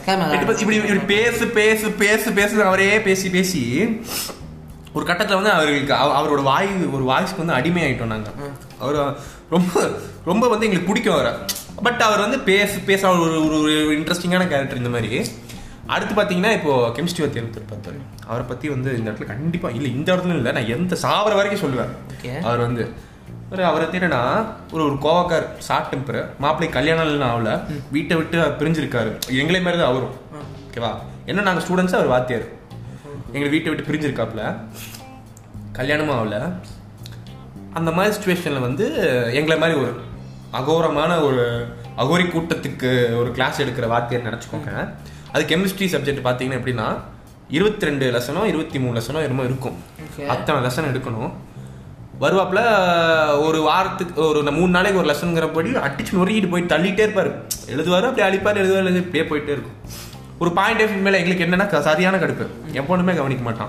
[0.60, 3.62] இப்படி இப்படி பேசு பேசு பேசு பேசு அவரே பேசி பேசி
[4.92, 8.30] ஒரு கட்டத்துல வந்து அவருக்கு அவ- அவரோட வாய் ஒரு வாய்ஸ்க்கு வந்து அடிமை ஆயிட்டோம் நாங்க
[8.78, 9.16] அவர்
[9.50, 9.70] ரொம்ப
[10.24, 11.32] ரொம்ப வந்து எங்களுக்கு பிடிக்கும் அவரை.
[11.82, 15.26] பட் அவர் வந்து பேச பேச ஒரு ஒரு இன்ட்ரெஸ்டிங்கான கேரக்டர் இந்த மாதிரி.
[15.86, 20.16] அடுத்து பார்த்தீங்கன்னா இப்போ கெமிஸ்ட்ரி வாத்தியார் ஒருத்தர் பார்த்தாரு அவரை பத்தி வந்து இந்த இடத்துல கண்டிப்பா இல்ல இந்த
[20.16, 21.92] இடத்துல இல்ல நான் எந்த சாவர வரைக்கும் சொல்லுவேன்.
[22.42, 22.84] அவர் வந்து
[23.52, 24.20] ஒரு அவர் என்னன்னா
[24.74, 27.50] ஒரு ஒரு கோவக்கார் ஷார்ட் டெம்பர் மாப்பிள்ளை கல்யாணம் இல்லைன்னு ஆகல.
[27.94, 29.10] வீட்டை விட்டு பிரிஞ்சிருக்காரு.
[29.40, 30.14] எங்களை மாதிரி தான் அவரும்.
[30.66, 30.92] ஓகேவா
[31.30, 32.46] என்ன நாங்கள் ஸ்டூடெண்ட்ஸ் அவர் வாத்தியார்.
[33.32, 34.44] எங்களை வீட்டை விட்டு பிரிஞ்சிருக்காப்புல.
[35.78, 36.38] கல்யாணமும் ஆகல.
[37.78, 38.86] அந்த மாதிரி சுச்சுவேஷனில் வந்து
[39.38, 39.92] எங்களை மாதிரி ஒரு
[40.58, 41.44] அகோரமான ஒரு
[42.02, 44.72] அகோரி கூட்டத்துக்கு ஒரு கிளாஸ் எடுக்கிற வாத்தியார் நினச்சிக்கோங்க.
[45.32, 46.88] அது கெமிஸ்ட்ரி சப்ஜெக்ட் பார்த்தீங்கன்னா எப்படின்னா
[47.56, 49.78] இருபத்தி ரெண்டு லெசனோ இருபத்தி மூணு லெசனோ என்னமோ இருக்கும்.
[50.34, 51.32] அத்தனை லெசன் எடுக்கணும்.
[52.22, 52.60] வருவாப்புல
[53.40, 57.34] ஒரு வாரத்துக்கு ஒரு மூணு நாளைக்கு ஒரு லெசனுங்கிறபடி அடிச்சு நொறுக்கிட்டு போய் தள்ளிட்டே இருப்பாரு.
[57.66, 59.72] எழுதுவாரு அப்படியே அழிப்பாரு எழுதுவாரு எழுதி இப்படியே போயிட்டே இருக்கும்.
[60.38, 62.46] ஒரு பாயிண்ட் ஆஃப் மேல எங்களுக்கு என்னன்னா க- சரியான கடுப்பு.
[62.72, 63.68] எப்போதுமே கவனிக்க மாட்டான்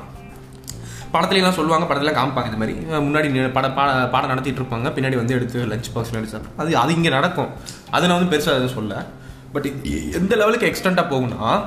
[1.14, 2.74] படத்துலலாம் சொல்லுவாங்க படத்துல காமிப்பாங்க இது மாதிரி.
[2.90, 7.10] முன்னாடி பட பாட- பாடம் நடத்திட்டு இருப்பாங்க பின்னாடி வந்து எடுத்து லஞ்ச் பாக்ஸ்ல எடுத்து அது அது இங்கே
[7.10, 7.48] நடக்கும்.
[7.92, 9.06] அது நான் வந்து பெருசாக எதுவும் சொல்ல.
[9.54, 9.66] பட்
[10.14, 11.66] எந்த லெவலுக்கு எக்ஸ்டெண்டாக போகும்னா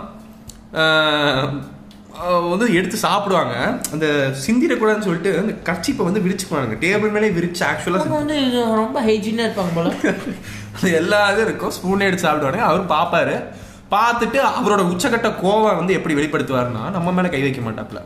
[2.50, 3.54] வந்து எடுத்து சாப்பிடுவாங்க.
[3.92, 4.06] அந்த
[4.46, 6.76] சிந்திரக்கூடாதுன்னு சொல்லிட்டு அந்த கச்சிப்பை வந்து விரிச்சுக்குவாங்க.
[6.80, 8.38] டேபிள் மேலே விரிச்சு ஆக்சுவலாக வந்து
[8.74, 9.92] ரொம்ப ஹைஜீனா இருப்பாங்க போல.
[10.76, 11.72] அது எல்லா இதுவும் இருக்கும்.
[11.76, 13.36] ஸ்பூனே எடுத்து சாப்பிடுவாங்க அவர் பார்ப்பாரு
[13.90, 18.00] பார்த்துட்டு அவரோட உச்சக்கட்ட கோவம் வந்து எப்படி வெளிப்படுத்துவாருன்னா நம்ம மேல கை வைக்க மாட்டாப்ல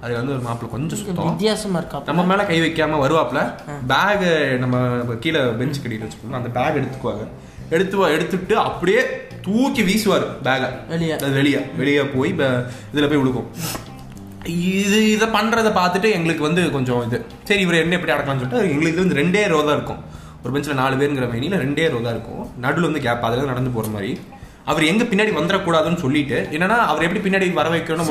[0.00, 1.24] அது வந்து ஒரு மாப்பிள்ள கொஞ்சம் சுத்தம்.
[1.24, 3.40] வித்தியாசமா இருக்கா நம்ம மேல கை வைக்காம வருவாப்ல
[3.86, 4.24] பேக்
[4.58, 4.76] நம்ம
[5.20, 6.32] கீழே பெஞ்ச் கட்டிட்டு வச்சுக்கோங்க.
[6.32, 7.26] அந்த பேக் எடுத்துக்குவாங்க.
[7.70, 11.12] எடுத்து எடுத்துட்டு அப்படியே தூக்கி வீசுவார் பேகை வெளிய.
[11.38, 11.60] வெளியே.
[11.80, 12.32] வெளியே போய்
[12.92, 13.50] இதுல போய் விழுக்கும்
[14.74, 17.18] இது இதை பண்றதை பார்த்துட்டு எங்களுக்கு வந்து கொஞ்சம் இது.
[17.48, 20.00] சரி இவர் என்ன எப்படி அடக்கலாம்னு சொல்லிட்டு எங்களுக்கு வந்து ரெண்டே ரோ தான் இருக்கும்.
[20.42, 22.44] ஒரு பெஞ்சில் நாலு பேருங்கிற மேனியில் ரெண்டே ரோ தான் இருக்கும்.
[22.64, 24.10] நடுவில் வந்து கேப் அதில் நடந்து போற மாதிரி.
[24.70, 28.08] அவர் எங்க பின்னாடி வந்துடக்கூடாதுன்னு சொல்லிட்டு என்னன்னா அவர் எப்படி பின்னாடி வர வைக்கணும்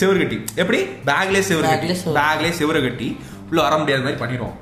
[0.00, 0.80] செவரு கட்டி எப்படி?
[1.08, 1.88] பேக்லேயே செவரு கட்டி.
[2.18, 3.08] பேக்லேயே செவரு கட்டி
[3.50, 4.54] உள்ள வர முடியாத மாதிரி பண்ணிடுவோம்.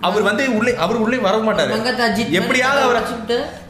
[0.00, 1.70] அவர் வந்து உள்ளே அவர் உள்ளே வர மாட்டாரு.
[2.38, 3.00] எப்படியாவது அவரை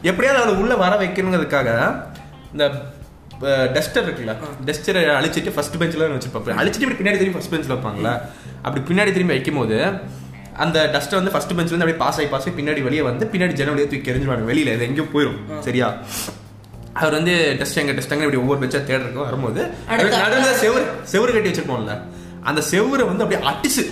[0.03, 1.69] எப்படியாவது அவரை உள்ள வர வைக்கணுங்கிறதுக்காக
[2.53, 2.65] இந்த
[3.75, 4.33] டஸ்டர் இருக்குல்ல
[4.67, 8.13] டஸ்டரை அழிச்சிட்டு ஃபர்ஸ்ட் பெஞ்சில் வச்சிருப்பாங்க அழிச்சிட்டு இப்படி பின்னாடி திரும்பி ஃபர்ஸ்ட் பெஞ்சில் வைப்பாங்களா
[8.63, 9.77] அப்படி பின்னாடி திரும்பி வைக்கும் போது
[10.57, 13.55] அந்த டஸ்ட்டை வந்து ஃபர்ஸ்ட் பெஞ்ச்ல இருந்து அப்படியே பாஸ் ஆகி பாஸ் ஆகி பின்னாடி வெளியே வந்து பின்னாடி
[13.55, 15.87] ஜன வெளியே தூக்கி எரிஞ்சிருவாங்க வெளியில இது எங்கேயோ போயிடும் சரியா?
[16.97, 21.95] அவர் வந்து டெஸ்ட் எங்க டெஸ்ட் இப்படி ஒவ்வொரு பெஞ்சா தேடுறதுக்கு வரும்போது நடுவில் செவுரு செவுரு கட்டி வச்சிருப்போம்ல
[22.43, 23.83] அந்த செவுரை வந்து அப்படியே அடிச்சு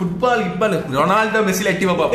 [0.00, 2.06] ஃபுட்பால் கிட்பால் ரொனால்டோ மெஸ்ஸில எட்டி வைப்பா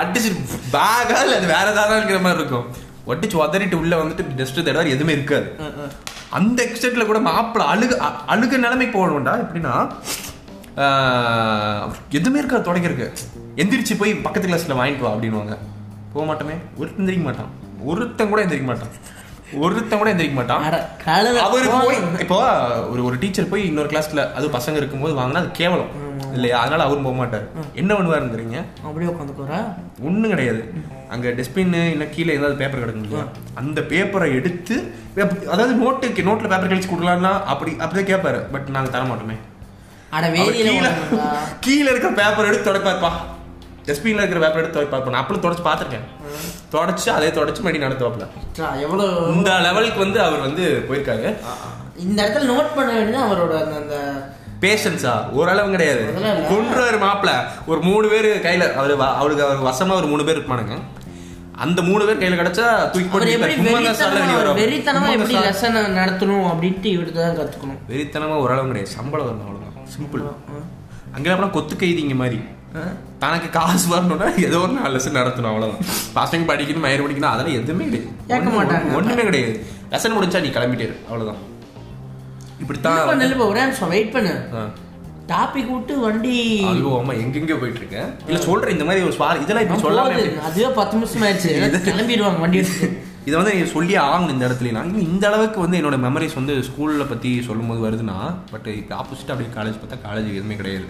[0.00, 0.30] அடிச்சு
[0.74, 2.66] பேகா இல்ல அது வேற ஏதாவது இருக்கிற மாதிரி இருக்கும்.
[3.10, 5.48] ஒட்டிச்சு உதறிட்டு உள்ள வந்துட்டு டெஸ்ட் தேடுவார் எதுவுமே இருக்காது.
[6.38, 7.98] அந்த எக்ஸ்டென்ட்ல கூட மாப்பிள அழுக
[8.34, 9.34] அழுக நிலைமைக்கு போகணும்டா.
[9.44, 9.74] எப்படின்னா
[12.18, 13.08] எதுவுமே இருக்காது தொடக்கிறதுக்கு.
[13.62, 15.56] எந்திரிச்சு போய் பக்கத்து கிளாஸ்ல வாங்கிட்டு வா அப்படின்னுவாங்க.
[16.14, 16.56] போக மாட்டோமே.
[16.80, 17.52] ஒருத்தன் எந்திரிக்க மாட்டான்.
[17.90, 18.92] ஒருத்தன் கூட எந்திரிக்க மாட்டான்.
[19.64, 20.62] ஒருத்தன் கூட எந்திரிக்க மாட்டான்.
[21.46, 22.00] அவரு போய்.
[22.24, 22.38] இப்போ
[22.92, 25.92] ஒரு ஒரு டீச்சர் போய் இன்னொரு கிளாஸ்ல அது பசங்க இருக்கும்போது வாங்கினா அது கேவலம்.
[26.36, 26.58] இல்லையா?
[26.62, 27.46] அதனால அவரும் போக மாட்டாரு.
[27.74, 28.58] என்ன பண்ணுவாருங்கிறீங்க?
[28.84, 29.58] அப்படியே உட்காந்துக்கோரா
[30.02, 30.62] ஒண்ணும் கிடையாது.
[31.10, 33.24] அங்க டஸ்ட்பின் இல்ல கீழே ஏதாவது பேப்பர் இல்லையா?
[33.54, 34.76] அந்த பேப்பரை எடுத்து
[35.52, 39.38] அதாவது நோட்டு நோட்ல பேப்பர் கழிச்சு கொடுக்கலாம்னா அப்படி அப்படியே கேட்பாரு பட் நாங்க தர மாட்டோமே.
[41.64, 43.10] கீழே இருக்கிற பேப்பர் எடுத்து துடைப்பாருப்பா.
[43.88, 46.06] டஸ்ட்பின்ல இருக்கிற பேப்பர் எடுத்து துடைப்பாரு நான் அப்படி தொடச்சு பார்த்திருக்கேன்.
[46.72, 48.24] தொடச்சு அதே தொடச்சு மறுபடி நடத்துவாப்ல
[48.58, 51.26] சா, எவ்வளவு இந்த லெவலுக்கு வந்து அவர் வந்து போயிருக்காரு.
[52.04, 53.96] இந்த இடத்துல நோட் பண்ண வேண்டியது அவரோட அந்த அந்த
[54.66, 56.04] பேஷன்ஸா ஓரளவு கிடையாது.
[56.52, 57.32] கொன்றாரு மாப்பிள.
[57.70, 60.76] ஒரு மூணு பேர் கையில அவரு அவருக்கு அவர் வசமா ஒரு மூணு பேர் இருப்பானுங்க.
[61.64, 63.28] அந்த மூணு பேர் கையில கிடைச்சா தூக்கி போட்டு
[64.62, 65.36] வெறித்தனமா எப்படி.
[65.46, 67.80] லெசனை நடத்தணும் அப்படின்ட்டு இவர்கிட்ட தான் கத்துக்கணும்.
[67.92, 68.92] வெறித்தனமா ஓரளவு கிடையாது.
[68.98, 69.88] சம்பளம் வரணும் அவ்வளவுதான்.
[69.94, 70.24] சிம்பிள்
[71.16, 72.38] அங்கே அப்புறம் கொத்து கைதிங்க மாதிரி.
[73.22, 75.84] தனக்கு காசு வரணும்னா ஏதோ ஒரு நாலு லெசன் நடத்தணும் அவ்வளவுதான்.
[76.18, 78.96] பசங்க படிக்கணும் மயிறு படிக்கணும் அதெல்லாம் எதுவுமே கிடையாது.
[78.98, 79.54] ஒண்ணுமே கிடையாது.
[79.92, 80.96] லெசன் முடிஞ்சா நீ கிளம்பிட்டே இரு.
[82.60, 84.34] இப்படித்தான் இப்போ ஒரே நிமிஷம் வெயிட் பண்ணு.
[85.30, 86.34] டாபிக் விட்டு வண்டி.
[86.70, 90.12] ஐயோ அம்மா எங்கெங்க போயிட்டு இருக்கேன் இல்ல சொல்றேன் இந்த மாதிரி ஒரு சுவாரி இதெல்லாம் இப்படி சொல்லாம
[90.48, 91.52] அதுவே பத்து நிமிஷம் ஆயிடுச்சு.
[91.88, 92.60] கிளம்பிடுவாங்க வண்டி
[93.28, 94.72] இதை வந்து நீ சொல்லி ஆகணும் இந்த இடத்துல.
[94.74, 98.18] நான் இன்னும் இந்த அளவுக்கு வந்து என்னோட மெமரிஸ் வந்து ஸ்கூல்ல பத்தி சொல்லும்போது வருதுன்னா
[98.52, 100.86] பட் இப்போ ஆப்போசிட் அப்படியே காலேஜ் பார்த்தா காலேஜ் எதுவுமே கிடையாது.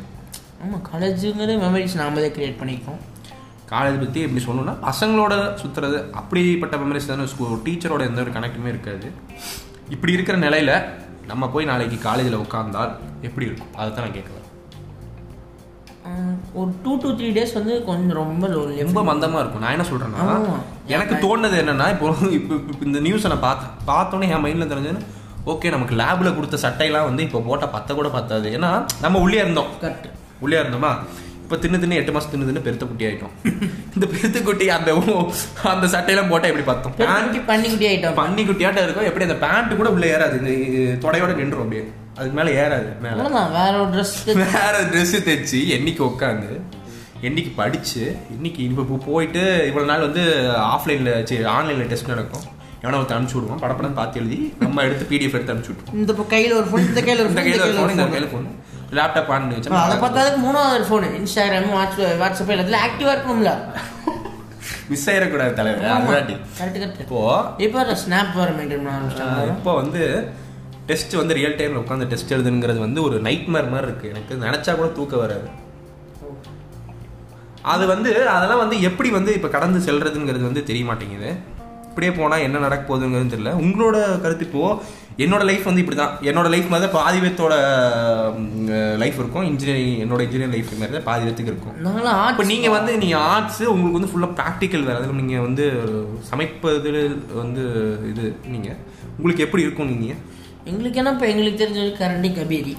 [0.64, 3.00] ஆமா காலேஜுங்கிறது மெமரிஸ் நாமளே கிரியேட் பண்ணிக்கோம்
[3.72, 9.08] காலேஜ் பத்தி எப்படி சொல்லணும்னா பசங்களோட சுத்துறது அப்படிப்பட்ட மெமரிஸ் தானே ஸ்கூல் டீச்சரோட எந்த ஒரு கனெக்டுமே இருக்காது.
[9.88, 10.72] இப்படி இருக்கிற நிலையில
[11.30, 12.92] நம்ம போய் நாளைக்கு காலேஜில் உட்கார்ந்தால்
[13.28, 13.72] எப்படி இருக்கும்?
[13.78, 14.32] அதை தான் நான் கேட்குறேன்.
[16.60, 18.48] ஒரு டூ டு த்ரீ டேஸ் வந்து கொஞ்சம் ரொம்ப.
[18.82, 19.64] ரொம்ப மந்தமா இருக்கும்.
[19.64, 20.56] நான் என்ன சொல்றேன்னா ஆமா.
[20.94, 22.08] எனக்கு தோணுது என்னன்னா இப்போ
[22.38, 25.00] இப்போ இந்த நியூஸை நான் பார்த்தேன் பார்த்தோன்னே என் மைண்ட்ல தெரிஞ்சது
[25.52, 28.46] ஓகே நமக்கு லேப்ல கொடுத்த சட்டையெல்லாம் வந்து இப்போ போட்டால் பத்த கூட பத்தாது.
[28.58, 28.70] ஏன்னா
[29.04, 29.70] நம்ம உள்ளே இருந்தோம்.
[29.82, 30.08] கரெக்ட்
[30.44, 30.92] உள்ளே இருந்தோமா?
[31.46, 33.34] இப்போ தின்னு தின்னு எட்டு மாசம் தின்னு தின்னு பெருத்த குட்டி ஆயிட்டோம்.
[33.94, 34.90] இந்த பெருத்த குட்டி அந்த
[35.72, 36.94] அந்த சட்டையெல்லாம் போட்டா எப்படி பார்த்தோம்?
[37.02, 38.16] பண்ணி பண்ணிக்கிட்டே ஆயிட்டோம்.
[38.22, 40.36] பண்ணி குட்டியாட்டம் இருக்கும் எப்படி அந்த பேண்ட் கூட உள்ள ஏறாது.
[40.40, 40.50] இந்த
[41.04, 41.84] தொடையோட நின்றும் அப்படியே.
[42.18, 43.28] அதுக்கு மேல ஏறாது மேல.
[43.58, 44.16] வேற ஒரு ட்ரெஸ்
[44.56, 46.50] வேற ட்ரெஸ் தைச்சு என்னைக்கு உட்காந்து
[47.28, 48.02] என்னைக்கு படிச்சு
[48.36, 50.24] இன்னைக்கு இப்போ போயிட்டு இவ்வளவு நாள் வந்து
[50.74, 52.44] ஆஃப்லைன்ல சரி ஆன்லைன்ல டெஸ்ட் நடக்கும்.
[52.82, 53.62] எவனோ ஒருத்தர் அனுப்பிச்சு விடுவான்.
[53.64, 55.98] படப்படம் பார்த்து எழுதி நம்ம எடுத்து பிடிஎஃப் எடுத்து அனுப்பிச்சு விட்டுருவோம்.
[56.02, 58.08] இந்த கையில ஒரு ஃபோன் இந்த கையில ஒரு இந்த கையில கையில ஃபோன் ஒரு இந்த.
[58.16, 58.46] கையில ஃபோன்
[58.92, 63.52] லேப்டாப் ஆன் ஆ, வச்சு அதை பார்த்தாலும் மூணாவது ஃபோன் இன்ஸ்டாகிராம் வாட்ஸ் வாட்ஸ்அப் எல்லாத்துல ஆக்டிவா இருக்கணும்ல.
[64.90, 66.34] மிஸ் ஆயிடக்கூடாது தலைவர் கரெக்ட்
[66.76, 67.20] கரெக்ட் இப்போ
[67.58, 70.02] இப்போ ஸ்னாப் வர மெயின்டைன் பண்ண இப்போ வந்து
[70.86, 74.10] டெஸ்ட் வந்து ரியல் டைம்ல உட்காந்து டெஸ்ட் எழுதுங்கிறது வந்து ஒரு நைட் மாதிரி இருக்கு.
[74.10, 75.48] எனக்கு நினைச்சா கூட தூக்கம் வராது.
[77.64, 81.30] அது வந்து அதெல்லாம் வந்து எப்படி வந்து இப்போ கடந்து செல்றதுங்கிறது வந்து தெரிய மாட்டேங்குது.
[81.88, 83.52] இப்படியே போனால் என்ன நடக்க போகுதுங்கிறது தெரியல.
[83.60, 84.62] உங்களோட கருத்து இப்போ
[85.24, 87.54] என்னோட லைஃப் வந்து இப்படி தான் என்னோட லைஃப் மாதிரி பாதி பேர்த்தோட
[89.02, 89.46] லைஃப் இருக்கும்.
[89.50, 91.76] இன்ஜினியரிங் என்னோட இன்ஜினியரிங் லைஃப் மாதிரி பாதி பேர்த்துக்கு இருக்கும்.
[91.86, 94.98] நாங்களாம் இப்போ நீங்கள் வந்து நீங்கள் ஆர்ட்ஸ் உங்களுக்கு வந்து ஃபுல்லாக ப்ராக்டிக்கல் வேறு.
[95.00, 95.66] அதில் நீங்கள் வந்து
[96.30, 96.92] சமைப்பது
[97.42, 97.64] வந்து
[98.10, 98.24] இது
[98.54, 98.78] நீங்கள்
[99.18, 100.20] உங்களுக்கு எப்படி இருக்கும் நீங்கள்
[100.72, 102.74] எங்களுக்கு என்ன இப்போ எங்களுக்கு தெரிஞ்சது கரண்டி கபீரி.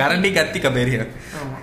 [0.00, 1.06] கரண்டி கத்தி கபேரியா?
[1.40, 1.56] ஆமா.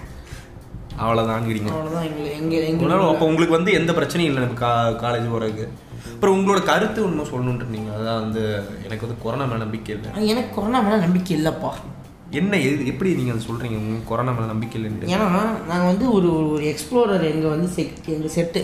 [1.04, 5.32] அவ்வளோதான்ங்கிறீங்க அவ்வளோதான் எங்களுக்கு எங்க எங்க உங்களால் அப்போ உங்களுக்கு வந்து எந்த பிரச்சனையும் இல்லை எனக்கு கா காலேஜ்
[5.32, 5.66] போகிறதுக்கு
[6.14, 7.92] அப்புறம் உங்களோட கருத்து ஒன்றும் சொல்லணுன்ட்டு இருந்தீங்க.
[7.98, 8.42] அதான் வந்து
[8.86, 10.10] எனக்கு வந்து கொரோனா மேலே நம்பிக்கை இல்லை.
[10.32, 11.72] எனக்கு கொரோனா மேலே நம்பிக்கை இல்லைப்பா.
[12.40, 15.10] என்ன எது எப்படி நீங்கள் அதை சொல்கிறீங்க உங்களுக்கு கொரோனா மேலே நம்பிக்கை இல்லைன்ட்டு.
[15.16, 15.28] ஏன்னா
[15.72, 18.62] நாங்கள் வந்து ஒரு ஒரு எக்ஸ்ப்ளோரர் எங்கள் வந்து செட் எங்கள் செட்டு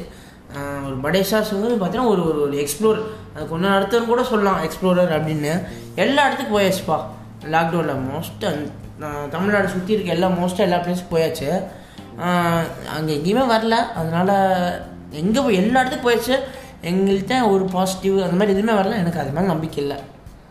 [0.88, 3.00] ஒரு படேஷாஸ் வந்து பார்த்தீங்கன்னா ஒரு ஒரு ஒரு எக்ஸ்ப்ளோர்
[3.34, 5.54] அது கொஞ்சம் அடுத்தவங்க கூட சொல்லலாம் எக்ஸ்ப்ளோரர் அப்படின்னு.
[6.04, 7.00] எல்லா இடத்துக்கும் போயாச்சுப்பா.
[7.56, 8.46] லாக்டவுனில் மோஸ்ட்
[9.34, 11.50] தமிழ்நாடு சுற்றி இருக்க எல்லா மோஸ்ட்டாக எல்லா பிளேஸும் போயாச்சு.
[12.96, 13.76] அங்கே எங்கேயுமே வரல.
[14.00, 14.30] அதனால
[15.22, 16.36] எங்கே போய் எல்லா இடத்துக்கும் போயாச்சு.
[16.90, 19.00] எங்கள்கிட்ட ஒரு பாசிட்டிவ் அந்த மாதிரி எதுவுமே வரல.
[19.04, 19.98] எனக்கு அது மேலே நம்பிக்கை இல்லை.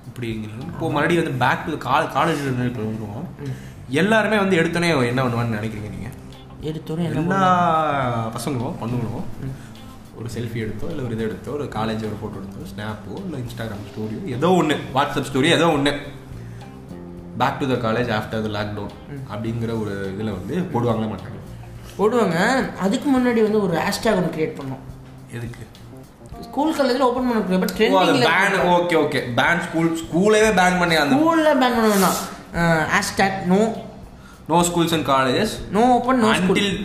[0.09, 0.29] இப்படி
[0.71, 3.27] இப்போ மறுபடியும் வந்து பேக் டு கால் காலேஜ் வந்துடும்
[4.03, 6.09] எல்லாருமே வந்து எடுத்தோன்னே என்ன பண்ணுவான்னு நினைக்கிறீங்க நீங்க?
[6.71, 7.41] எடுத்தோன்னே என்ன எல்லா
[8.37, 9.27] பசங்களும் பொண்ணுங்களும்
[10.19, 13.87] ஒரு செல்ஃபி எடுத்தோ இல்லை ஒரு இது எடுத்தோ ஒரு காலேஜ் ஒரு ஃபோட்டோ எடுத்தோ ஸ்னாப்போ இல்லை இன்ஸ்டாகிராம்
[13.91, 15.93] ஸ்டோரியோ ஏதோ ஒன்று வாட்ஸ்அப் ஸ்டோரி ஏதோ ஒன்று
[17.43, 18.95] back to the college after the lockdown
[19.33, 21.36] அப்படிங்கிற ஒரு இதில் வந்து போடுவாங்களே மாட்டாங்க.
[21.99, 22.39] போடுவாங்க.
[22.85, 24.83] அதுக்கு முன்னாடி வந்து ஒரு ஹேஷ்டேக் ஒன்று கிரியேட் பண்ணோம்.
[25.37, 25.63] எதுக்கு?
[26.47, 31.17] ஸ்கூல் காலேஜில் ஓப்பன் பண்ண பட் ட்ரெண்டிங்கில் ban okay okay ban school ஸ்கூலேவே ban பண்ணி அந்த
[31.17, 32.19] ஸ்கூலில் பேன் பண்ண வேணாம்.
[32.95, 33.61] Hashtag no
[34.51, 36.77] no schools and colleges no open no school until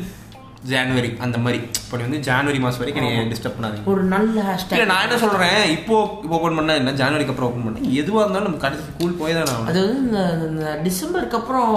[0.71, 1.61] January அந்த மாதிரி.
[1.97, 3.85] நீ வந்து ஜான்வரி மாதம் வரைக்கும் நீ டிஸ்டர்ப் பண்ணாதீங்க.
[3.93, 5.57] ஒரு நல்ல ஹேஷ்டேக் நான் என்ன சொல்றேன்?
[5.77, 5.95] இப்போ
[6.37, 6.93] ஓபன் பண்ணா என்ன?
[7.01, 7.81] ஜனவரிக்கு அப்புறம் ஓபன் பண்ணா?
[8.01, 9.69] எதுவா இருந்தாலும் நம்ம கடைசி ஸ்கூல் போய் தான் ஆகணும்.
[9.71, 11.73] அது வந்து இந்த டிசம்பருக்கு அப்புறம்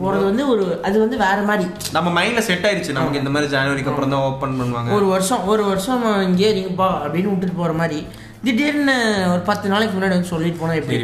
[0.00, 1.66] போகிறது வந்து ஒரு அது வந்து வேற மாதிரி.
[1.98, 2.96] நம்ம மைண்ட்ல செட் ஆயிருச்சு.
[2.98, 4.96] நமக்கு இந்த மாதிரி ஜனவரிக்கு அப்புறம் தான் ஓபன் பண்ணுவாங்க.
[4.98, 8.00] ஒரு வருஷம் ஒரு வருஷம் இங்கே இருங்கப்பா அப்படின்னு விட்டுட்டு போகிற மாதிரி.
[8.46, 8.94] திடீர்னு
[9.32, 10.96] ஒரு பத்து நாளைக்கு முன்னாடி வந்து சொல்லிட்டு போனால் எப்படி?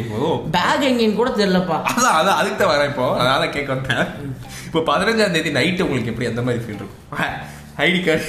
[0.55, 1.77] பேக் எங்கேன்னு கூட தெரியலப்பா.
[1.93, 3.05] அதான் அதான் அதுக்கு தான் வரேன் இப்போ.
[3.21, 4.03] அதான் கேட்க வந்தேன்.
[4.67, 6.29] இப்போ பதினஞ்சாம் தேதி நைட்டு உங்களுக்கு எப்படி?
[6.31, 7.05] எந்த மாதிரி ஃபீல் இருக்கும்.
[7.87, 8.25] ஐடி கார்டு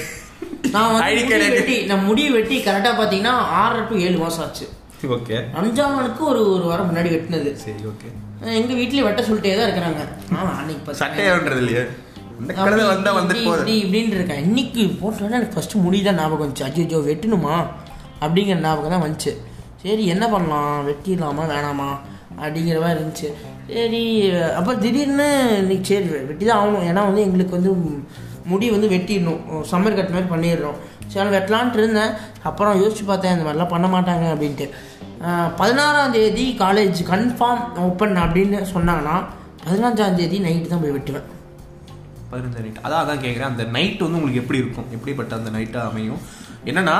[0.75, 4.65] நான் வந்து முடி வெட்டி நான் முடி வெட்டி கரெக்டாக பார்த்தீங்கன்னா ஆறரை டு ஏழு மாதம் ஆச்சு.
[5.15, 5.37] ஓகே.
[5.55, 7.51] ரம்ஜானுக்கு ஒரு ஒரு வாரம் முன்னாடி வெட்டினது.
[7.53, 8.09] சரி ஓகே.
[8.59, 10.01] எங்கள் வீட்லயே வெட்ட சொல்லிட்டே தான் இருக்கிறாங்க.
[10.35, 11.83] ஆ அன்னைக்கு சட்டையான்றது இல்லையா?
[13.81, 14.43] இப்படின்னு இருக்கேன்.
[14.47, 16.67] இன்னைக்கு போட்டோன்னா எனக்கு ஃபர்ஸ்ட் முடிதான் ஞாபகம் வந்துச்சு.
[16.69, 17.55] அஜிஜோ வெட்டணுமா?
[18.21, 19.33] அப்படிங்கிற ஞாபகம் தான் வந்துச்சு.
[19.83, 20.87] சரி என்ன பண்ணலாம்?
[20.87, 21.45] வெட்டிடலாமா?
[21.53, 21.89] வேணாமா?
[22.41, 23.29] அப்படிங்கிற மாதிரி இருந்துச்சு.
[23.73, 25.27] சரி அப்போ திடீர்னு
[25.89, 26.87] சரி வெட்டி தான் ஆகணும்.
[26.89, 27.73] ஏன்னா வந்து எங்களுக்கு வந்து
[28.49, 29.41] முடி வந்து வெட்டிடணும்.
[29.71, 30.77] சம்மர் கட் மாதிரி பண்ணிடுறோம்
[31.13, 32.13] சரி வெட்டலான்ட்டு இருந்தேன்.
[32.49, 34.67] அப்புறம் யோசிச்சு பார்த்தேன் இந்த மாதிரிலாம் பண்ண மாட்டாங்க அப்படின்ட்டு.
[35.59, 39.17] பதினாறாம் தேதி காலேஜ் கன்ஃபார்ம் ஓப்பன் அப்படின்னு சொன்னாங்கன்னா
[39.65, 41.27] பதினஞ்சாம் தேதி நைட்டு தான் போய் வெட்டுவேன்.
[42.31, 44.87] பதினஞ்சு நைட் அதான் அதான் கேட்குறேன் அந்த நைட் வந்து உங்களுக்கு எப்படி இருக்கும்?
[44.97, 46.21] எப்படிப்பட்ட அந்த நைட்டாக அமையும்?
[46.69, 46.95] என்னன்னா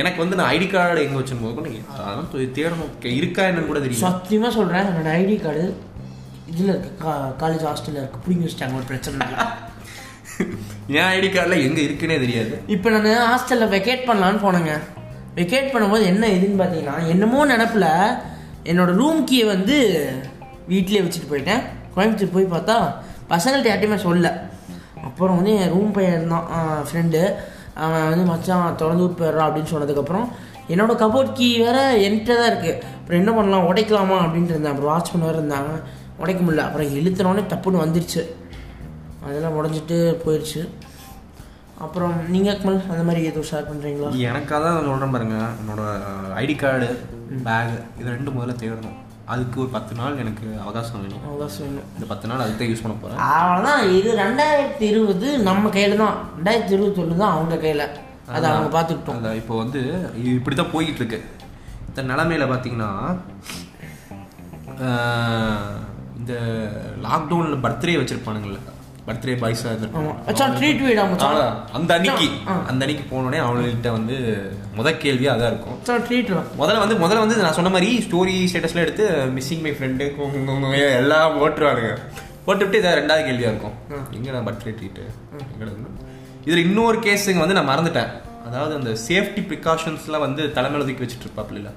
[0.00, 1.70] எனக்கு வந்து நான் ஐடி கார்டு எங்கே வச்சுன்னு போது
[2.08, 2.92] அதான் தேடணும்.
[3.20, 5.64] இருக்கா என்னன்னு கூட தெரியும் சத்தியமாக சொல்கிறேன் என்னோட ஐடி கார்டு
[6.52, 6.90] இதில் இருக்கு.
[7.42, 8.22] காலேஜ் ஹாஸ்டலில் இருக்கு.
[8.26, 9.26] பிடிங்கி வச்சிட்டாங்க ஒரு பிரச்சனை
[10.96, 12.54] என் ஐடி கார்டில் எங்கே இருக்குன்னே தெரியாது.
[12.74, 14.74] இப்போ நான் ஹாஸ்டலில் வெக்கேட் பண்ணலான்னு போனேங்க.
[15.38, 17.88] வெக்கேட் பண்ணும்போது என்ன இதுன்னு பார்த்தீங்கன்னா என்னமோ நினப்பில்
[18.70, 19.76] என்னோடய ரூம் கீயை வந்து
[20.72, 21.62] வீட்டிலே வச்சுட்டு போயிட்டேன்.
[21.94, 22.76] கோயம்புத்தூர் போய் பார்த்தா
[23.32, 24.28] பசங்கள்கிட்ட யார்ட்டையுமே சொல்ல.
[25.08, 26.48] அப்புறம் வந்து என் ரூம் பையன் இருந்தான்
[26.88, 27.20] ஃப்ரெண்டு
[27.84, 30.26] அவன் வந்து மச்சான் திறந்து போயிடுறான் அப்படின்னு சொன்னதுக்கப்புறம்
[30.72, 34.72] என்னோட கபோர்ட் கீ வேற என்கிட்ட தான் இருக்குது அப்புறம் என்ன பண்ணலாம் உடைக்கலாமா அப்படின்ட்டு இருந்தேன்.
[34.72, 35.72] அப்புறம் வாட்ச்மேன் வேறு இருந்தாங்க.
[36.22, 36.66] உடைக்க முடியல.
[36.68, 38.22] அப்புறம் இழுத்தனோடனே தப்புன்னு வந்துருச்சு.
[39.24, 40.62] அதெல்லாம் உடஞ்சிட்டு போயிடுச்சு
[41.84, 45.36] அப்புறம் நீங்கள் அக்மல் அந்த மாதிரி எதுவும் ஷேர் பண்ணுறீங்களா எனக்கு அதான் சொல்கிறேன் பாருங்க.
[45.60, 45.82] என்னோட
[46.42, 46.88] ஐடி கார்டு
[47.46, 48.98] பேக் இது ரெண்டு முதல்ல தேடணும்.
[49.32, 51.24] அதுக்கு ஒரு பத்து நாள் எனக்கு அவகாசம் வேணும்.
[51.28, 51.88] அவகாசம் வேணும்.
[51.96, 56.16] இந்த பத்து நாள் அதுக்கு யூஸ் பண்ண போகிறேன் அவ்வளோதான் இது ரெண்டாயிரத்தி இருபது நம்ம கையில் தான்.
[56.36, 57.84] ரெண்டாயிரத்தி இருபத்தொன்று தான் அவங்க கையில்.
[58.36, 59.20] அதை அவங்க பார்த்துக்கிட்டோம்.
[59.20, 59.38] அதான்.
[59.42, 59.80] இப்போ வந்து
[60.34, 61.20] இப்படி தான் போய்கிட்டு இருக்கு.
[61.90, 62.90] இந்த நிலமையில பார்த்தீங்கன்னா
[66.18, 66.34] இந்த
[67.06, 68.60] லாக்டவுனில் பர்த்டே வச்சிருப்பானுங்கல்ல.
[69.10, 69.90] பர்த்டே பாய்ஸாக
[70.58, 71.38] ட்ரீட் மச்சான்
[71.78, 72.26] அந்த அன்னைக்கு
[72.70, 74.16] அந்த அன்னைக்கு போனோடனே அவங்கள்ட்ட வந்து
[74.78, 75.78] முத கேள்வி அதான் இருக்கும்.
[76.08, 80.06] ட்ரீட்லாம் முதல்ல வந்து முதல்ல வந்து நான் சொன்ன மாதிரி ஸ்டோரி ஸ்டேட்டஸ்ல எடுத்து மிஸ்ஸிங் மை ஃப்ரெண்டு
[81.02, 81.92] எல்லாம் போட்டுருவானுங்க
[82.46, 83.74] போட்டுவிட்டு இதை ரெண்டாவது கேள்வியா இருக்கும்.
[84.16, 85.02] எங்கடா பர்த்டே ட்ரீட்டு
[86.46, 88.10] இதுல இன்னொரு கேஸுங்க வந்து நான் மறந்துட்டேன்.
[88.48, 91.72] அதாவது அந்த சேஃப்டி ப்ரிகாஷன்ஸ்லாம் வந்து தலைமையில தூக்கி வச்சுட்டு இருப்பாப்ல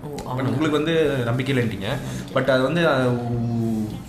[0.51, 0.93] உங்களுக்கு வந்து
[1.29, 1.89] நம்பிக்கை இல்லைன்ட்டீங்க.
[2.35, 2.83] பட் அது வந்து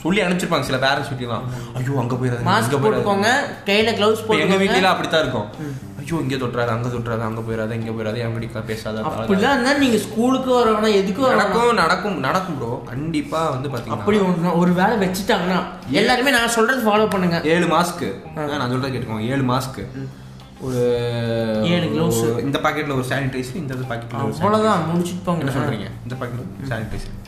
[0.04, 3.28] சொல்லி அனுப்பிச்சிருப்பாங்க சில பேரண்ட்ஸ் வீட்லாம் ஐயோ அங்க போயிடாது மாஸ்க் போட்டுக்கோங்க
[3.64, 4.74] கையில் க்ளவுஸ் இப்போ எங்க போட்டுக்கோங்க.
[4.74, 5.48] வீட்ல அப்படித்தான் இருக்கும்.
[6.00, 9.04] ஐயோ இங்க தொட்டுறாது அங்க தொட்டுறாது அங்க போயிடாது இங்க போயிடாது என் வீட்டுக்கு பேசாத.
[9.10, 14.58] அப்படிலாம் இருந்தால் நீங்கள் ஸ்கூலுக்கு வரணும் எதுக்கு நடக்கும் நடக்கும் நடக்கும் ப்ரோ கண்டிப்பா வந்து பாத்தீங்கன்னா அப்படி ஒன்று
[14.58, 15.60] ஒரு வேலை வச்சுட்டாங்கன்னா
[15.94, 17.40] எல்லாருமே நான் சொல்றது ஃபாலோ பண்ணுங்க.
[17.48, 19.26] ஏழு மாஸ்க்கு நான் சொல்றத கேட்டுக்கோங்க.
[19.28, 19.84] ஏழு மாஸ்க்கு
[20.60, 20.82] ஒரு
[21.68, 21.86] ஏழு.
[22.04, 24.20] ஒரு- இந்த பாக்கெட்ல ஒரு சானிடைசர் இந்த sanitizer.
[24.20, 25.42] அவ்வளோதான் முடிச்சுட்டு போங்க.
[25.42, 25.88] என்ன சொல்றீங்க?
[26.04, 27.20] இந்த பாக்கெட்ல சானிடைசர்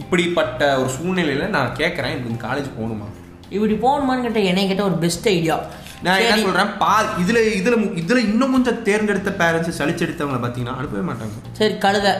[0.00, 3.06] இப்படிப்பட்ட ஒரு சூழ்நிலையில நான் கேட்கறேன் இந்த காலேஜ் போகணுமா?
[3.50, 5.60] இப்படி போகணுமான்னு கேட்ட என்னை கேட்ட ஒரு பெஸ்ட் ஐடியா
[6.02, 11.34] நான் என்ன சொல்றேன் பா இதுல இதுல இதுல இன்னும் கொஞ்சம் தேர்ந்தெடுத்த பேரண்ட்ஸ் சலிச்செடுத்தவங்க பாத்தீங்கன்னா அனுப்பவே மாட்டாங்க.
[11.52, 12.12] சரி கழுதை.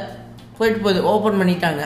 [0.59, 1.83] போயிட்டு போகுது ஓப்பன் பண்ணிட்டாங்க.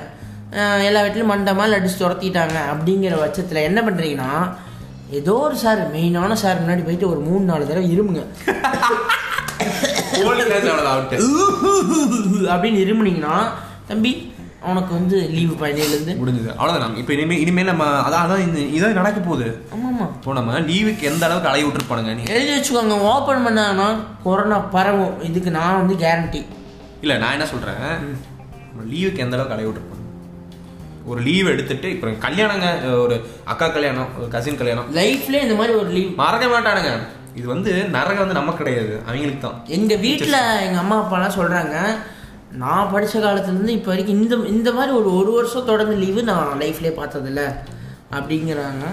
[0.88, 2.58] எல்லா வீட்லையும் மண்டமா அடிச்சு துரத்திட்டாங்க.
[2.72, 4.50] அப்படிங்கிற பட்சத்தில் என்ன பண்ணுறீங்கன்னா
[5.10, 8.22] ஏதோ ஒரு சார் மெயினான சார் முன்னாடி போயிட்டு ஒரு மூணு நாலு தடவை இருமுங்க.
[12.52, 13.34] அப்படின்னு இருமுனீங்கன்னா
[13.88, 14.32] தம்பி
[14.64, 16.50] அவனுக்கு வந்து லீவு பதினேழுலேருந்து முடிஞ்சது.
[16.56, 16.96] அவ்வளவுதான்.
[17.00, 19.46] இப்போ இனிமே இனிமேல் நம்ம அதான் அதான் இந்த இதான் நடக்க போகுது.
[19.74, 20.06] ஆமாம்மா.
[20.16, 22.24] இப்போ நம்ம லீவுக்கு எந்த அளவுக்கு அலைய விட்டுருப்பானுங்க நீ?
[22.34, 22.98] எழுதி வச்சுக்கோங்க.
[23.12, 23.86] ஓப்பன் பண்ணாங்கன்னா
[24.26, 25.14] கொரோனா பரவும்.
[25.28, 26.42] இதுக்கு நான் வந்து கேரண்டி
[27.04, 27.86] இல்ல நான் என்ன சொல்றேன்?
[28.92, 29.96] லீவுக்கு எந்த அளவுக்கு அலைய விட்டுருப்பாங்க?
[31.10, 32.66] ஒரு லீவ் எடுத்துட்டு இப்போ கல்யாணங்க
[33.04, 33.14] ஒரு
[33.52, 34.88] அக்கா கல்யாணம் ஒரு கசின் கல்யாணம்.
[35.00, 36.92] லைஃப்ல இந்த மாதிரி ஒரு லீவ் மறக்க மாட்டானுங்க.
[37.38, 38.94] இது வந்து நரகம் வந்து நமக்கு கிடையாது.
[39.08, 39.58] அவங்களுக்கு தான்.
[39.76, 41.76] எங்க வீட்ல எங்க அம்மா அப்பாலாம் சொல்றாங்க
[42.62, 46.58] நான் படிச்ச காலத்துல இருந்து இப்போ வரைக்கும் இந்த இந்த மாதிரி ஒரு ஒரு வருஷம் தொடர்ந்து லீவு நான்
[46.62, 47.42] லைஃப்லயே பார்த்ததில்ல.
[48.18, 48.84] அப்படிங்கிறாங்க.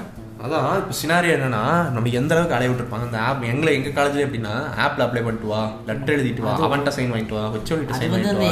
[0.46, 1.62] அதான் இப்போ சினாரியோ என்னன்னா
[1.94, 3.06] நம்ம எந்த அளவுக்கு அலைய விட்டுருப்பாங்க?
[3.08, 4.52] அந்த ஆப் எங்களை எங்க காலேஜ்ல எப்படின்னா
[4.84, 8.52] ஆப்ல அப்ளை பண்ணிட்டு வா லெட்டர் எழுதிட்டு வா அவன்கிட்ட சைன் வாங்கிட்டு வா ஹெச்ஓடிட்ட சைன் வாங்கிட்டு வா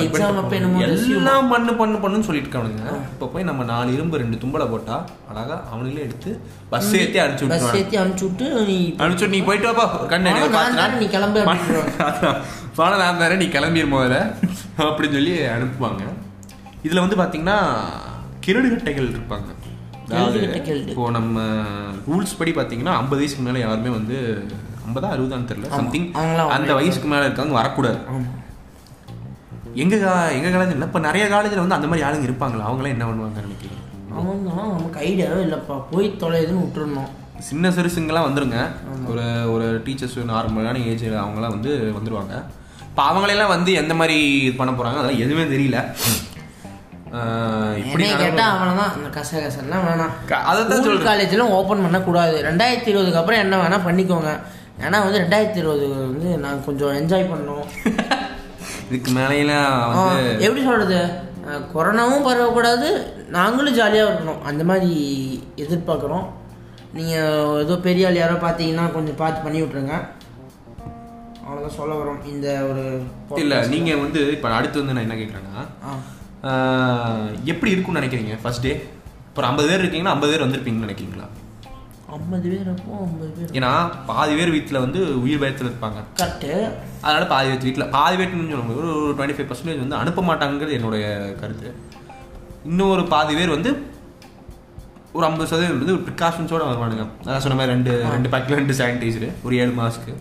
[1.18, 2.86] எல்லாம் பண்ணு பண்ணு பண்ணுன்னு சொல்லிட்டு இருக்கானுங்க.
[3.14, 4.98] இப்போ போய் நம்ம நாலு இரும்பு ரெண்டு தும்பலை போட்டா
[5.32, 6.32] அழகா அவனுங்களே எடுத்து
[6.74, 10.36] பஸ் ஏத்தி அனுப்பிச்சு பஸ் விட்டுருவாங்க ஏற்றி அனுப்பிச்சு விட்டு நீ அனுப்பிச்சு நீ போயிட்டு வாப்பா கண்ணு
[10.98, 11.44] நீ கிளம்பு.
[12.80, 14.20] பணம் நான் தரேன் நீ கிளம்பிடு முதல்ல
[14.78, 16.02] அப்படின்னு சொல்லி அனுப்புவாங்க.
[16.84, 17.76] இதுல வந்து பாத்தீங்கன்னா
[18.46, 19.54] கிரடுகட்டைகள் இருப்பாங்க.
[20.10, 20.88] அதாவது.
[20.88, 21.42] இப்போ நம்ம
[22.10, 24.44] ரூல்ஸ் படி பாத்தீங்கன்னா ஐம்பது வயசுக்கு மேல யாருமே வந்து
[24.90, 27.98] ஐம்பதா அறுபதான்னு தெரியல சம்திங் அவங்களாம் அந்த வயசுக்கு மேல இருக்கவங்க வரக்கூடாது.
[29.74, 32.66] எங்க கா- எங்க காலேஜ் இப்ப நிறைய காலேஜ்ல வந்து அந்த மாதிரி ஆளுங்க இருப்பாங்களா?
[32.66, 34.14] அவங்களாம் என்ன பண்ணுவாங்க நினைக்கிறீங்க?
[34.14, 35.84] அவங்க நமக்கு ஐடியாவே இல்லைப்பா.
[35.92, 38.68] போய் தொலைதுன்னு விட்டுருந்தோம் சின்ன சிறுசுங்கெல்லாம் வந்துருங்க.
[39.06, 42.44] ஒரு ஒரு டீச்சர்ஸ் நார்மலான ஏஜ் அவங்களாம் வந்து வந்துருவாங்க.
[42.98, 45.00] இப்போ அவங்களெல்லாம் வந்து எந்த மாதிரி இது பண்ண போறாங்க?
[45.00, 45.78] அதெல்லாம் எதுவுமே தெரியல.
[47.78, 48.06] இப்படி.
[48.18, 51.08] கேட்டால் அவனை அந்த கச கசெல்லாம் வேணாம் அதைத்தான் ஸ்கூல் சொல்றேன்.
[51.08, 52.42] காலேஜ்லாம் ஓப்பன் பண்ணக்கூடாது.
[52.44, 54.32] ரெண்டாயிரத்தி இருபதுக்கு அப்புறம் என்ன வேணா பண்ணிக்கோங்க.
[54.82, 57.66] ஏன்னா வந்து ரெண்டாயிரத்தி இருபது வந்து நான் கொஞ்சம் என்ஜாய் பண்ணோம்
[58.90, 61.00] இதுக்கு வந்து எப்படி சொல்றது?
[61.48, 62.90] அஹ் கொரோனாவும் பரவக்கூடாது.
[63.30, 64.42] நாங்களும் ஜாலியாக இருக்கணும்.
[64.42, 64.92] அந்த மாதிரி
[65.58, 66.26] எதிர்பார்க்குறோம்.
[66.94, 69.96] நீங்கள் ஏதோ பெரிய ஆள் யாரோ பார்த்தீங்கன்னா கொஞ்சம் பார்த்து பண்ணி விட்ருங்க
[71.46, 72.20] அவ்வளோதான் சொல்ல வரோம்.
[72.26, 72.84] இந்த ஒரு
[73.42, 75.64] இல்ல நீங்க வந்து இப்ப அடுத்து வந்து நான் என்ன
[76.50, 78.74] ஆஹ் எப்படி இருக்கும்னு நினைக்கிறீங்க ஃபர்ஸ்ட் டே?
[79.28, 81.28] இப்போ ஐம்பது பேர் இருக்கீங்கன்னா ஐம்பது பேர் வந்திருப்பீங்கன்னு நினைக்கிறீங்களா?
[82.10, 83.54] ஐம்பது பேர் அப்போ ஐம்பது பேர்.
[83.58, 83.72] ஏன்னா
[84.06, 86.02] பாதி பேர் வீட்டில் வந்து உயிர் பயத்தில் இருப்பாங்க.
[86.20, 86.52] கரெக்டு
[87.02, 91.06] அதனால பாதி பேர் வீட்டில் பாதி பேர்னு சொல்ல ஒரு டுவெண்ட்டி ஃபைவ் பர்சன்டேஜ் வந்து அனுப்ப மாட்டாங்கிறது என்னுடைய
[91.42, 91.70] கருத்து.
[92.66, 93.72] இன்னொரு பாதி பேர் வந்து
[95.16, 97.04] ஒரு ஐம்பது சதவீதம் வந்து ஒரு ப்ரிகாஷன்ஸோட வருவானுங்க.
[97.26, 100.14] அதான் சொன்ன மாதிரி ரெண்டு ரெண்டு பேக்கில் ரெண்டு சானிடைசரு ஒரு ஏழு மாதத்துக்கு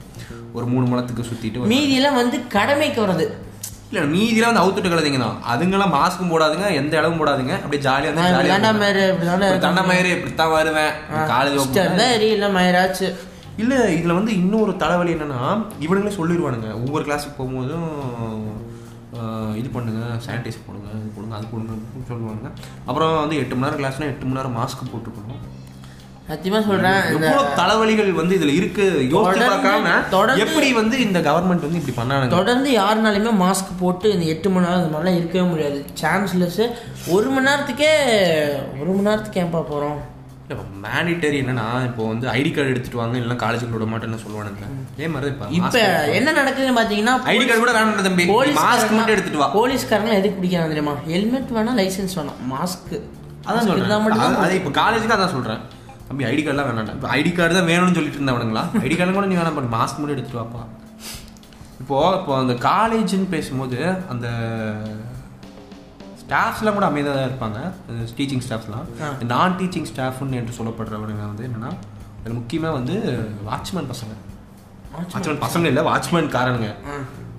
[0.56, 3.26] ஒரு மூணு முளத்துக்கு சுற்றிட்டு மீதியெல்லாம் வந்து கடமைக்கு வர்றது.
[3.90, 8.14] இல்லை மீதிலாம் வந்து அவுத்துட்டு கலதிங்க தான் அதுங்கெல்லாம் மாஸ்க்கும் போடாதுங்க எந்த இடமும் போடாதுங்க அப்படியே ஜாலியாக
[8.80, 10.92] மயிறு இப்படினால தண்டை மயிறு இப்படித்தான் வருவேன்.
[11.32, 13.08] காலேஜ் தான் எரியல மயிராச்சு
[13.62, 15.40] இல்ல இதுல வந்து இன்னொரு தலைவலி என்னன்னா
[15.84, 17.90] இவனுங்களே சொல்லிடுவானுங்க ஒவ்வொரு கிளாஸுக்கு போகும்போதும்
[19.60, 22.46] இது பண்ணுங்க சானிடைசர் போடுங்க இது போடுங்க அது அப்படின்னு சொல்லுவாங்க.
[22.86, 25.42] அப்புறம் வந்து எட்டு மணி நேரம் கிளாஸ்னா எட்டு மணி நேரம் மாஸ்க் போட்டுருக்கணும்
[26.28, 29.90] சத்தியமா சொல்றேன் இந்த எவ்வளவு தலைவலிகள் வந்து இதுல இருக்கு யோசிச்சு பார்க்காம
[30.44, 34.80] எப்படி வந்து இந்த கவர்மெண்ட் வந்து இப்படி பண்ணானுங்க தொடர்ந்து யாருனாலுமே மாஸ்க் போட்டு இந்த எட்டு மணி நேரம்
[34.80, 35.80] இந்த மாதிரிலாம் இருக்கவே முடியாது.
[36.02, 36.62] சான்ஸ்லெஸ்
[37.14, 37.92] ஒரு மணி நேரத்துக்கே
[38.80, 39.62] ஒரு மணி நேரத்துக்கு ஏன்பா
[40.48, 44.64] போறோம் மேனிட்டரி என்னன்னா இப்போ வந்து ஐடி கார்டு எடுத்துட்டு வாங்க இல்லைன்னா காலேஜுக்கு விட மாட்டேன்னு சொல்லுவானுங்க.
[44.94, 45.78] அதே மாதிரி தான் இப்ப
[46.12, 48.24] என்ன நடக்குதுன்னு பாத்தீங்கன்னா ஐடி கார்டு கூட வேணாம் தம்பி.
[48.58, 49.48] மாஸ்க் மட்டும் எடுத்துட்டு வா.
[49.54, 50.94] போலீஸ்காரங்க எதுக்கு பிடிக்கிறாங்க தெரியுமா?
[51.06, 52.40] ஹெல்மெட் வேணாம் லைசென்ஸ் வேணாம்.
[52.50, 52.92] மாஸ்க்
[53.46, 54.36] அதான் சொல்றேன்.
[54.38, 55.62] அது- இப்போ காலேஜுக்கு அதான் சொல்றேன்.
[56.08, 58.64] தம்பி ஐடி கார்டுலாம் வேணாம் இப்போ ஐடி கார்டு தான் வேணும்னு சொல்லிட்டு இருந்தவனுங்களா?
[58.82, 60.62] ஐடி கார்டு கூட நீ வேணாம் பண்ணி மாஸ்க் மட்டும் எடுத்துட்டு வாப்பா.
[61.80, 63.78] இப்போ இப்போ அந்த காலேஜ்னு பேசும்போது
[64.08, 64.26] அந்த
[66.24, 67.28] ஸ்டாஃப்ஸ்லாம் கூட அமைதியாக தான்.
[67.30, 67.58] இருப்பாங்க
[68.18, 68.86] டீச்சிங் ஸ்டாஃப்ஸ்லாம்
[69.32, 71.70] நான் டீச்சிங் ஸ்டாஃப்னு என்று சொல்லப்படுறவனுங்க வந்து என்னன்னா
[72.20, 72.94] அதில் முக்கியமாக வந்து
[73.48, 74.14] வாட்ச்மேன் பசங்க.
[74.94, 76.70] வாட்ச்மேன் பசங்க இல்லை வாட்ச்மேன் காரனுங்க.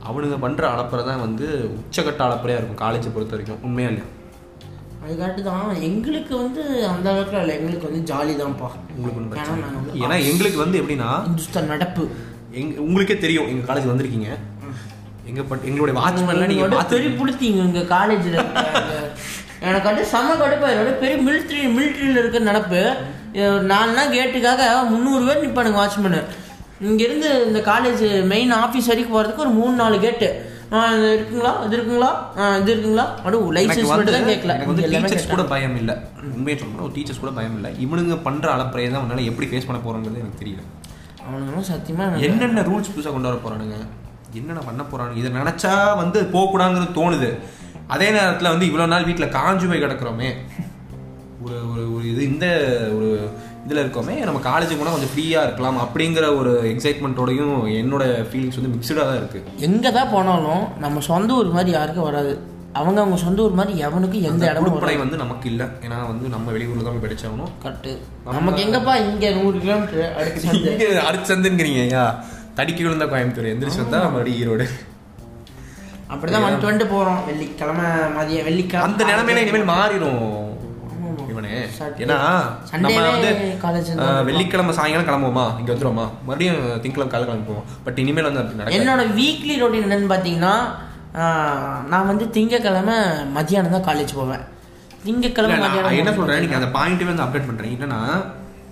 [0.10, 1.46] அவனுங்க பண்ற அலப்பறை தான் வந்து
[1.78, 3.64] உச்சக்கட்ட அலப்பறையா இருக்கும் காலேஜை பொறுத்த வரைக்கும்.
[3.68, 4.08] உண்மையா இல்லையா?
[5.06, 5.66] அதுக்காட்டு தான்.
[5.88, 7.56] எங்களுக்கு வந்து அந்த அளவுக்கு இல்லை.
[7.60, 8.70] எங்களுக்கு வந்து ஜாலி தான்ப்பா.
[8.96, 11.10] உங்களுக்கு ஏன்னா எங்களுக்கு வந்து எப்படின்னா
[11.74, 12.06] நடப்பு.
[12.62, 14.30] எங்க உங்களுக்கே தெரியும் எங்க காலேஜ் வந்திருக்கீங்க.
[15.26, 18.38] எங்க பட் எங்களுடைய வாட்ச்மேன்லாம் நீங்க பெரிய புளுத்திங்க இங்க காலேஜ்ல
[19.60, 22.82] எனக்கு வந்து செம கடுப்பாயிரும் பெரிய மிலிட்ரி மிலிட்ரியில் இருக்க நடப்பு.
[23.62, 26.20] நாள் கேட்டுக்காக முந்நூறு பேர் நிற்பானுங்க வாட்ச்மேனு
[26.82, 30.28] இங்கேருந்து இந்த காலேஜ் மெயின் ஆஃபீஸ் வரைக்கும் போகிறதுக்கு ஒரு மூணு நாலு கேட்டு
[30.94, 31.52] இது இருக்குங்களா?
[31.66, 32.10] இது இருக்குங்களா?
[32.58, 33.06] இது இருக்குங்களா?
[33.26, 34.54] எனக்கு லைசன்ஸ் மட்டும் தான் கேட்கல.
[34.66, 35.44] வந்து டீச்சர்ஸ் கூட.
[35.44, 35.96] பயம் இல்லை.
[36.36, 37.72] உண்மையை சொல்லணும் டீச்சர்ஸ் கூட பயம் இல்லை.
[37.86, 40.64] இவனுங்க பண்ற அலப்பறையை தான் உன்னால எப்படி ஃபேஸ் பண்ண போறோங்கிறது எனக்கு தெரியல.
[41.28, 43.78] அவனுங்களும் சத்தியமா எனக்கு- என்னென்ன ரூல்ஸ் புதுசாக கொண்டு வர போறானுங்க?
[44.40, 47.32] என்னென்ன பண்ண போறானுங்க இதை நினைச்சா வந்து போகக்கூடாதுங்கிறது தோணுது.
[47.96, 50.30] அதே நேரத்தில் வந்து இவ்வளோ நாள் வீட்டில் காஞ்சு போய் கிடக்குறோமே.
[51.46, 52.46] ஒரு ஒரு ஒரு இது இந்த
[52.98, 53.10] ஒரு
[53.66, 59.06] இதில் இருக்கோமே நம்ம காலேஜுக்கு போனால் கொஞ்சம் ஃப்ரீயாக இருக்கலாம் அப்படிங்கிற ஒரு எக்ஸைட்மெண்ட்டோடையும் என்னோட ஃபீலிங்ஸ் வந்து மிக்சடாக
[59.10, 62.34] தான் இருக்குது எங்க தான் போனாலும் நம்ம சொந்த ஊர் மாதிரி யாருக்கும் வராது.
[62.80, 65.02] அவங்க அவங்க சொந்த ஊர் மாதிரி எவனுக்கும் எந்த இடமும் வராது.
[65.04, 65.66] வந்து நமக்கு இல்லை.
[65.86, 67.52] ஏன்னா வந்து நம்ம வெளியூரில் தான் போய் படிச்சாகணும்.
[67.66, 67.92] கரெக்டு
[68.38, 72.06] நமக்கு எங்கப்பா இங்க நூறு கிலோமீட்டர் அடுத்து அடுத்து சந்துங்கிறீங்க ஐயா.
[72.58, 74.66] தடிக்கி விழுந்தா கோயம்புத்தூர் எந்திரிச்சு வந்தா மறுபடியும் ஈரோடு.
[76.10, 77.22] அப்படிதான் வந்துட்டு வந்துட்டு போறோம்.
[77.28, 80.22] வெள்ளிக்கிழமை மதியம் வெள்ளிக்கிழமை அந்த நிலைமையில இனிமேல் மாறிடும்
[81.32, 81.54] இவனே.
[82.04, 82.18] ஏன்னா
[82.76, 83.30] நம்ம வந்து
[84.28, 85.46] வெள்ளிக்கிழமை சாயங்காலம் கிளம்புவோமா?
[85.60, 86.06] இங்க வந்துருவோமா?
[86.22, 90.56] மறுபடியும் திங்கக்கிழமை காலை கிளம்பி போவோம் பட் இனிமேல் வந்து அப்படி என்னோட வீக்லி ரொட்டீன் என்னன்னு பார்த்தீங்கன்னா
[91.18, 92.96] ஆஹ், நான் வந்து திங்கக்கிழமை
[93.36, 94.42] மதியானம் தான் காலேஜ் போவேன்.
[95.06, 95.56] திங்கக்கிழமை
[95.96, 96.42] என்ன சொல்றேன்?
[96.44, 98.00] நீங்க அந்த பாயிண்ட்டே வந்து அப்டேட் பண்றேன் என்னன்னா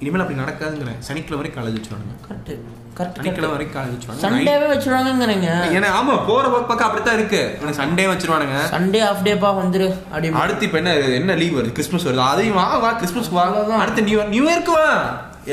[0.04, 1.00] இனிமேல் அப்படி நடக்காதுங்கிறேன்.
[1.08, 2.54] சனிக்கிழமை வரைக்கும் காலேஜ் வச்சுருவாங்க கரெக்ட்
[2.98, 5.50] கரெக்ட் சனிக்கிழமை வரைக்கும் காலேஜ் வச்சுருவாங்க சண்டேவே வச்சிருவாங்கங்கிறீங்க.
[5.78, 7.42] ஏன்னா ஆமா போற பக்கம் அப்படித்தான் இருக்கு.
[7.60, 8.58] எனக்கு சண்டே வச்சிருவானுங்க.
[8.76, 11.76] சண்டே ஆஃப் டேப்பா வந்துரு அப்படி அடுத்து இப்ப என்ன என்ன லீவ் வருது?
[11.78, 12.24] கிறிஸ்மஸ் வருது.
[12.32, 13.46] அதையும் வா வா கிறிஸ்மஸ்க்கு வா.
[13.84, 14.89] அடுத்து நியூ இயர் நியூ இயர்க்கு வா.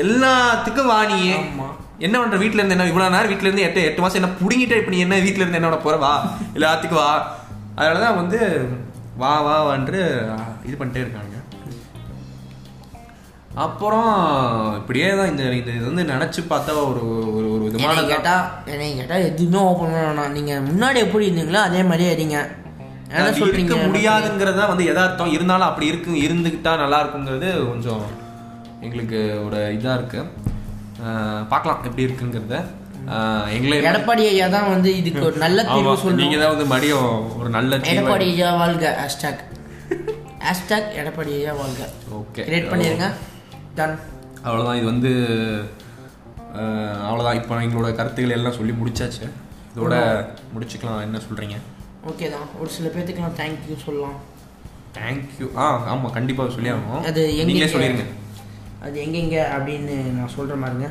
[0.03, 1.21] எல்லாத்துக்கும் வா நீ.
[1.37, 1.67] ஆமா.
[1.99, 2.37] என்ன பண்ற?
[2.37, 5.17] வீட்ல இருந்து என்ன இவ்வளவு நேரம் வீட்ல இருந்து எட்டு எட்டு மாசம் என்ன புடுங்கிட்டே இப்ப நீ என்ன
[5.25, 5.97] வீட்ல இருந்து என்ன பண்ண போற?
[5.97, 6.13] வா.
[6.53, 7.11] எல்லாத்துக்கும் வா.
[7.77, 8.39] அதனாலதான் வந்து
[9.17, 9.99] வா வா என்று
[10.65, 11.30] இது பண்ணிட்டே இருக்காங்க.
[13.55, 14.11] அப்புறம்
[14.75, 17.01] இப்படியே தான் இந்த இது வந்து நினைச்சு பார்த்தா ஒரு
[17.37, 18.35] ஒரு ஒரு விதமான கேட்டா
[18.65, 20.31] என்னை கேட்டா எதுவுமே ஓப்பன் பண்ண வேணாம்.
[20.31, 22.37] நீங்க முன்னாடி எப்படி இருந்தீங்களோ அதே மாதிரியே இருங்க.
[23.13, 25.31] என்ன இருக்க முடியாதுங்கிறதா வந்து எதார்த்தம்.
[25.31, 28.03] இருந்தாலும் அப்படி இருக்கு இருந்துக்கிட்டா நல்லா இருக்குங்கிறது கொஞ்சம்
[28.81, 30.21] எங்களுக்கு ஒரு இதா இருக்கு.
[31.05, 32.59] அஹ் பார்க்கலாம் எப்படி இருக்குங்கிறத.
[33.55, 36.41] எங்களை எடப்பாடி ஐயா தான் வந்து இதுக்கு ஒரு நல்ல தீர்வு நீங்க சொல்லணும்.
[36.41, 37.09] தான் வந்து மடியம்
[37.39, 39.41] ஒரு நல்ல எடப்பாடி ஐயா வாழ்க ஹேஷ்டாக்
[40.47, 41.81] ஹேஷ்டாக் எடப்பாடி ஐயா வாழ்க.
[42.19, 43.09] ஓகே கிரியேட் பண்ணிருங்க.
[43.75, 43.99] டன்
[44.45, 45.11] அவ்வளோதான் இது வந்து
[46.55, 47.41] அஹ், அவ்வளவுதான்.
[47.41, 49.25] இப்போ எங்களோட கருத்துக்கள் எல்லாம் சொல்லி முடிச்சாச்சு.
[49.71, 49.95] இதோட
[50.55, 51.01] முடிச்சுக்கலாம்.
[51.01, 51.57] என்ன சொல்றீங்க?
[52.07, 52.47] ஓகே தான்.
[52.59, 54.17] ஒரு சில பேர்த்துக்குலாம் தேங்க்யூ சொல்லலாம்.
[54.93, 56.11] தேங்க்யூ ஆ ஆமா.
[56.11, 58.05] கண்டிப்பா சொல்லி ஆகணும் அது எங்க நீங்களே சொல்லிருங்க.
[58.81, 60.89] அது எங்கெங்க அப்படின்னு நான் சொல்ற மாதிரிங்க.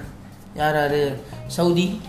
[0.55, 1.03] யார் யாரு?
[1.47, 2.01] சவுதி.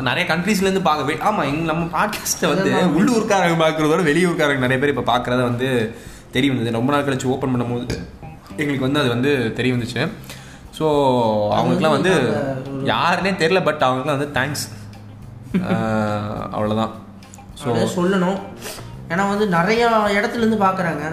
[0.00, 4.96] நிறைய கண்ட்ரீஸ்ல இருந்து பார்க்க வே- ஆமா எங்க நம்ம பாட்காஸ்ட்டை வந்து உள்ளூர்காரங்க பார்க்கறதோட வெளியூர்காரங்க நிறைய பேர்
[4.96, 5.68] இப்போ பார்க்கறத வந்து
[6.30, 6.76] தெரிய வந்தது.
[6.76, 7.98] ரொம்ப நாள் கழிச்சு ஓப்பன் பண்ணும்போது
[8.62, 10.02] எங்களுக்கு வந்து அது வந்து தெரிய வந்துச்சு
[10.78, 10.86] ஸோ
[11.56, 12.12] அவங்களுக்குலாம் வந்து
[12.92, 14.66] யாருன்னே தெரில பட் அவங்களுக்குலாம் வந்து தேங்க்ஸ்
[16.56, 16.92] அவ்வளோதான்
[17.60, 18.38] ஸோ சொல்லணும்.
[19.12, 21.04] ஏன்னா வந்து நிறையா இடத்துல இருந்து பார்க்குறாங்க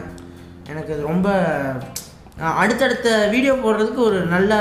[0.72, 1.28] எனக்கு ரொம்ப
[2.62, 4.52] அடுத்தடுத்த வீடியோ போடுறதுக்கு ஒரு நல்ல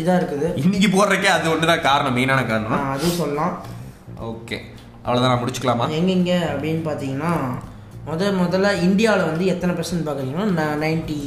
[0.00, 0.48] இதாக இருக்குது.
[0.62, 2.84] இன்னைக்கு போடுறக்கே அது ஒன்று தான் காரணம் மெயினான காரணம்.
[2.94, 3.54] அதுவும் சொல்லலாம்.
[4.30, 4.58] ஓகே
[5.04, 5.86] அவ்வளோதான் நான் முடிச்சுக்கலாமா?
[5.98, 7.32] எங்கெங்க அப்படின்னு பார்த்தீங்கன்னா
[8.06, 11.18] முத முதல்ல இந்தியாவில் வந்து எத்தனை பர்சன்ட் பார்க்குறீங்கன்னா நைன்ட்டி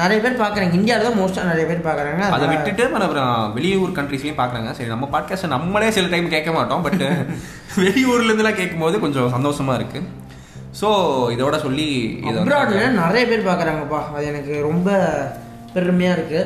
[0.00, 0.74] நிறைய பேர் பார்க்குறாங்க.
[0.78, 2.22] இந்தியாவில் தான் மோஸ்ட்டாக நிறைய பேர் பார்க்குறாங்க.
[2.36, 4.70] அதை விட்டுட்டு நம்ம அப்புறம் வெளியூர் கண்ட்ரீஸ்லயும் பார்க்குறாங்க.
[4.78, 6.82] சரி நம்ம பாட்காஸ்ட்டை நம்மளே சில டைம் கேட்க மாட்டோம்.
[6.86, 7.02] பட்
[7.84, 10.00] வெளியூர்ல இருந்துலாம் கேட்கும்போது கொஞ்சம் சந்தோஷமா இருக்கு.
[10.80, 10.88] ஸோ
[11.34, 11.86] இதோட சொல்லி
[12.32, 14.00] அப்ராடில் நிறைய பேர் பார்க்குறாங்கப்பா.
[14.16, 14.98] அது எனக்கு ரொம்ப
[15.74, 16.42] பெருமையாக இருக்குது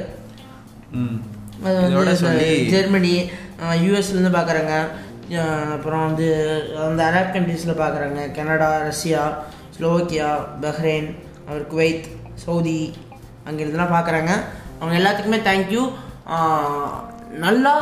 [1.88, 3.14] இதோட சொல்லி ஜெர்மனி
[3.84, 4.74] யூஎஸ்லேருந்து பார்க்குறாங்க.
[5.74, 6.28] அப்புறம் வந்து
[6.88, 8.20] அந்த அரப் கண்ட்ரீஸில் பார்க்குறாங்க.
[8.38, 9.24] கனடா ரஷ்யா
[9.76, 10.30] ஸ்லோவக்கியா
[10.64, 11.08] பஹ்ரைன்
[11.46, 12.08] அப்புறம் குவைத்
[12.44, 12.80] சவுதி
[13.46, 14.32] அங்கிருந்துலாம் பார்க்குறாங்க
[14.80, 15.82] அவங்க எல்லாத்துக்குமே தேங்க்யூ
[17.44, 17.74] நல்லா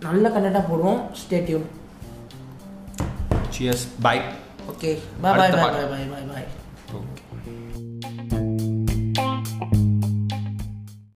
[0.00, 1.00] நல்ல கண்டென்ட்டாக போடுவோம்.
[1.20, 1.68] Stay tuned
[3.54, 3.80] cheers.
[4.04, 4.20] Bye.
[4.70, 4.90] Okay
[5.22, 5.72] bye bye bye.
[5.90, 6.46] Bye bye bye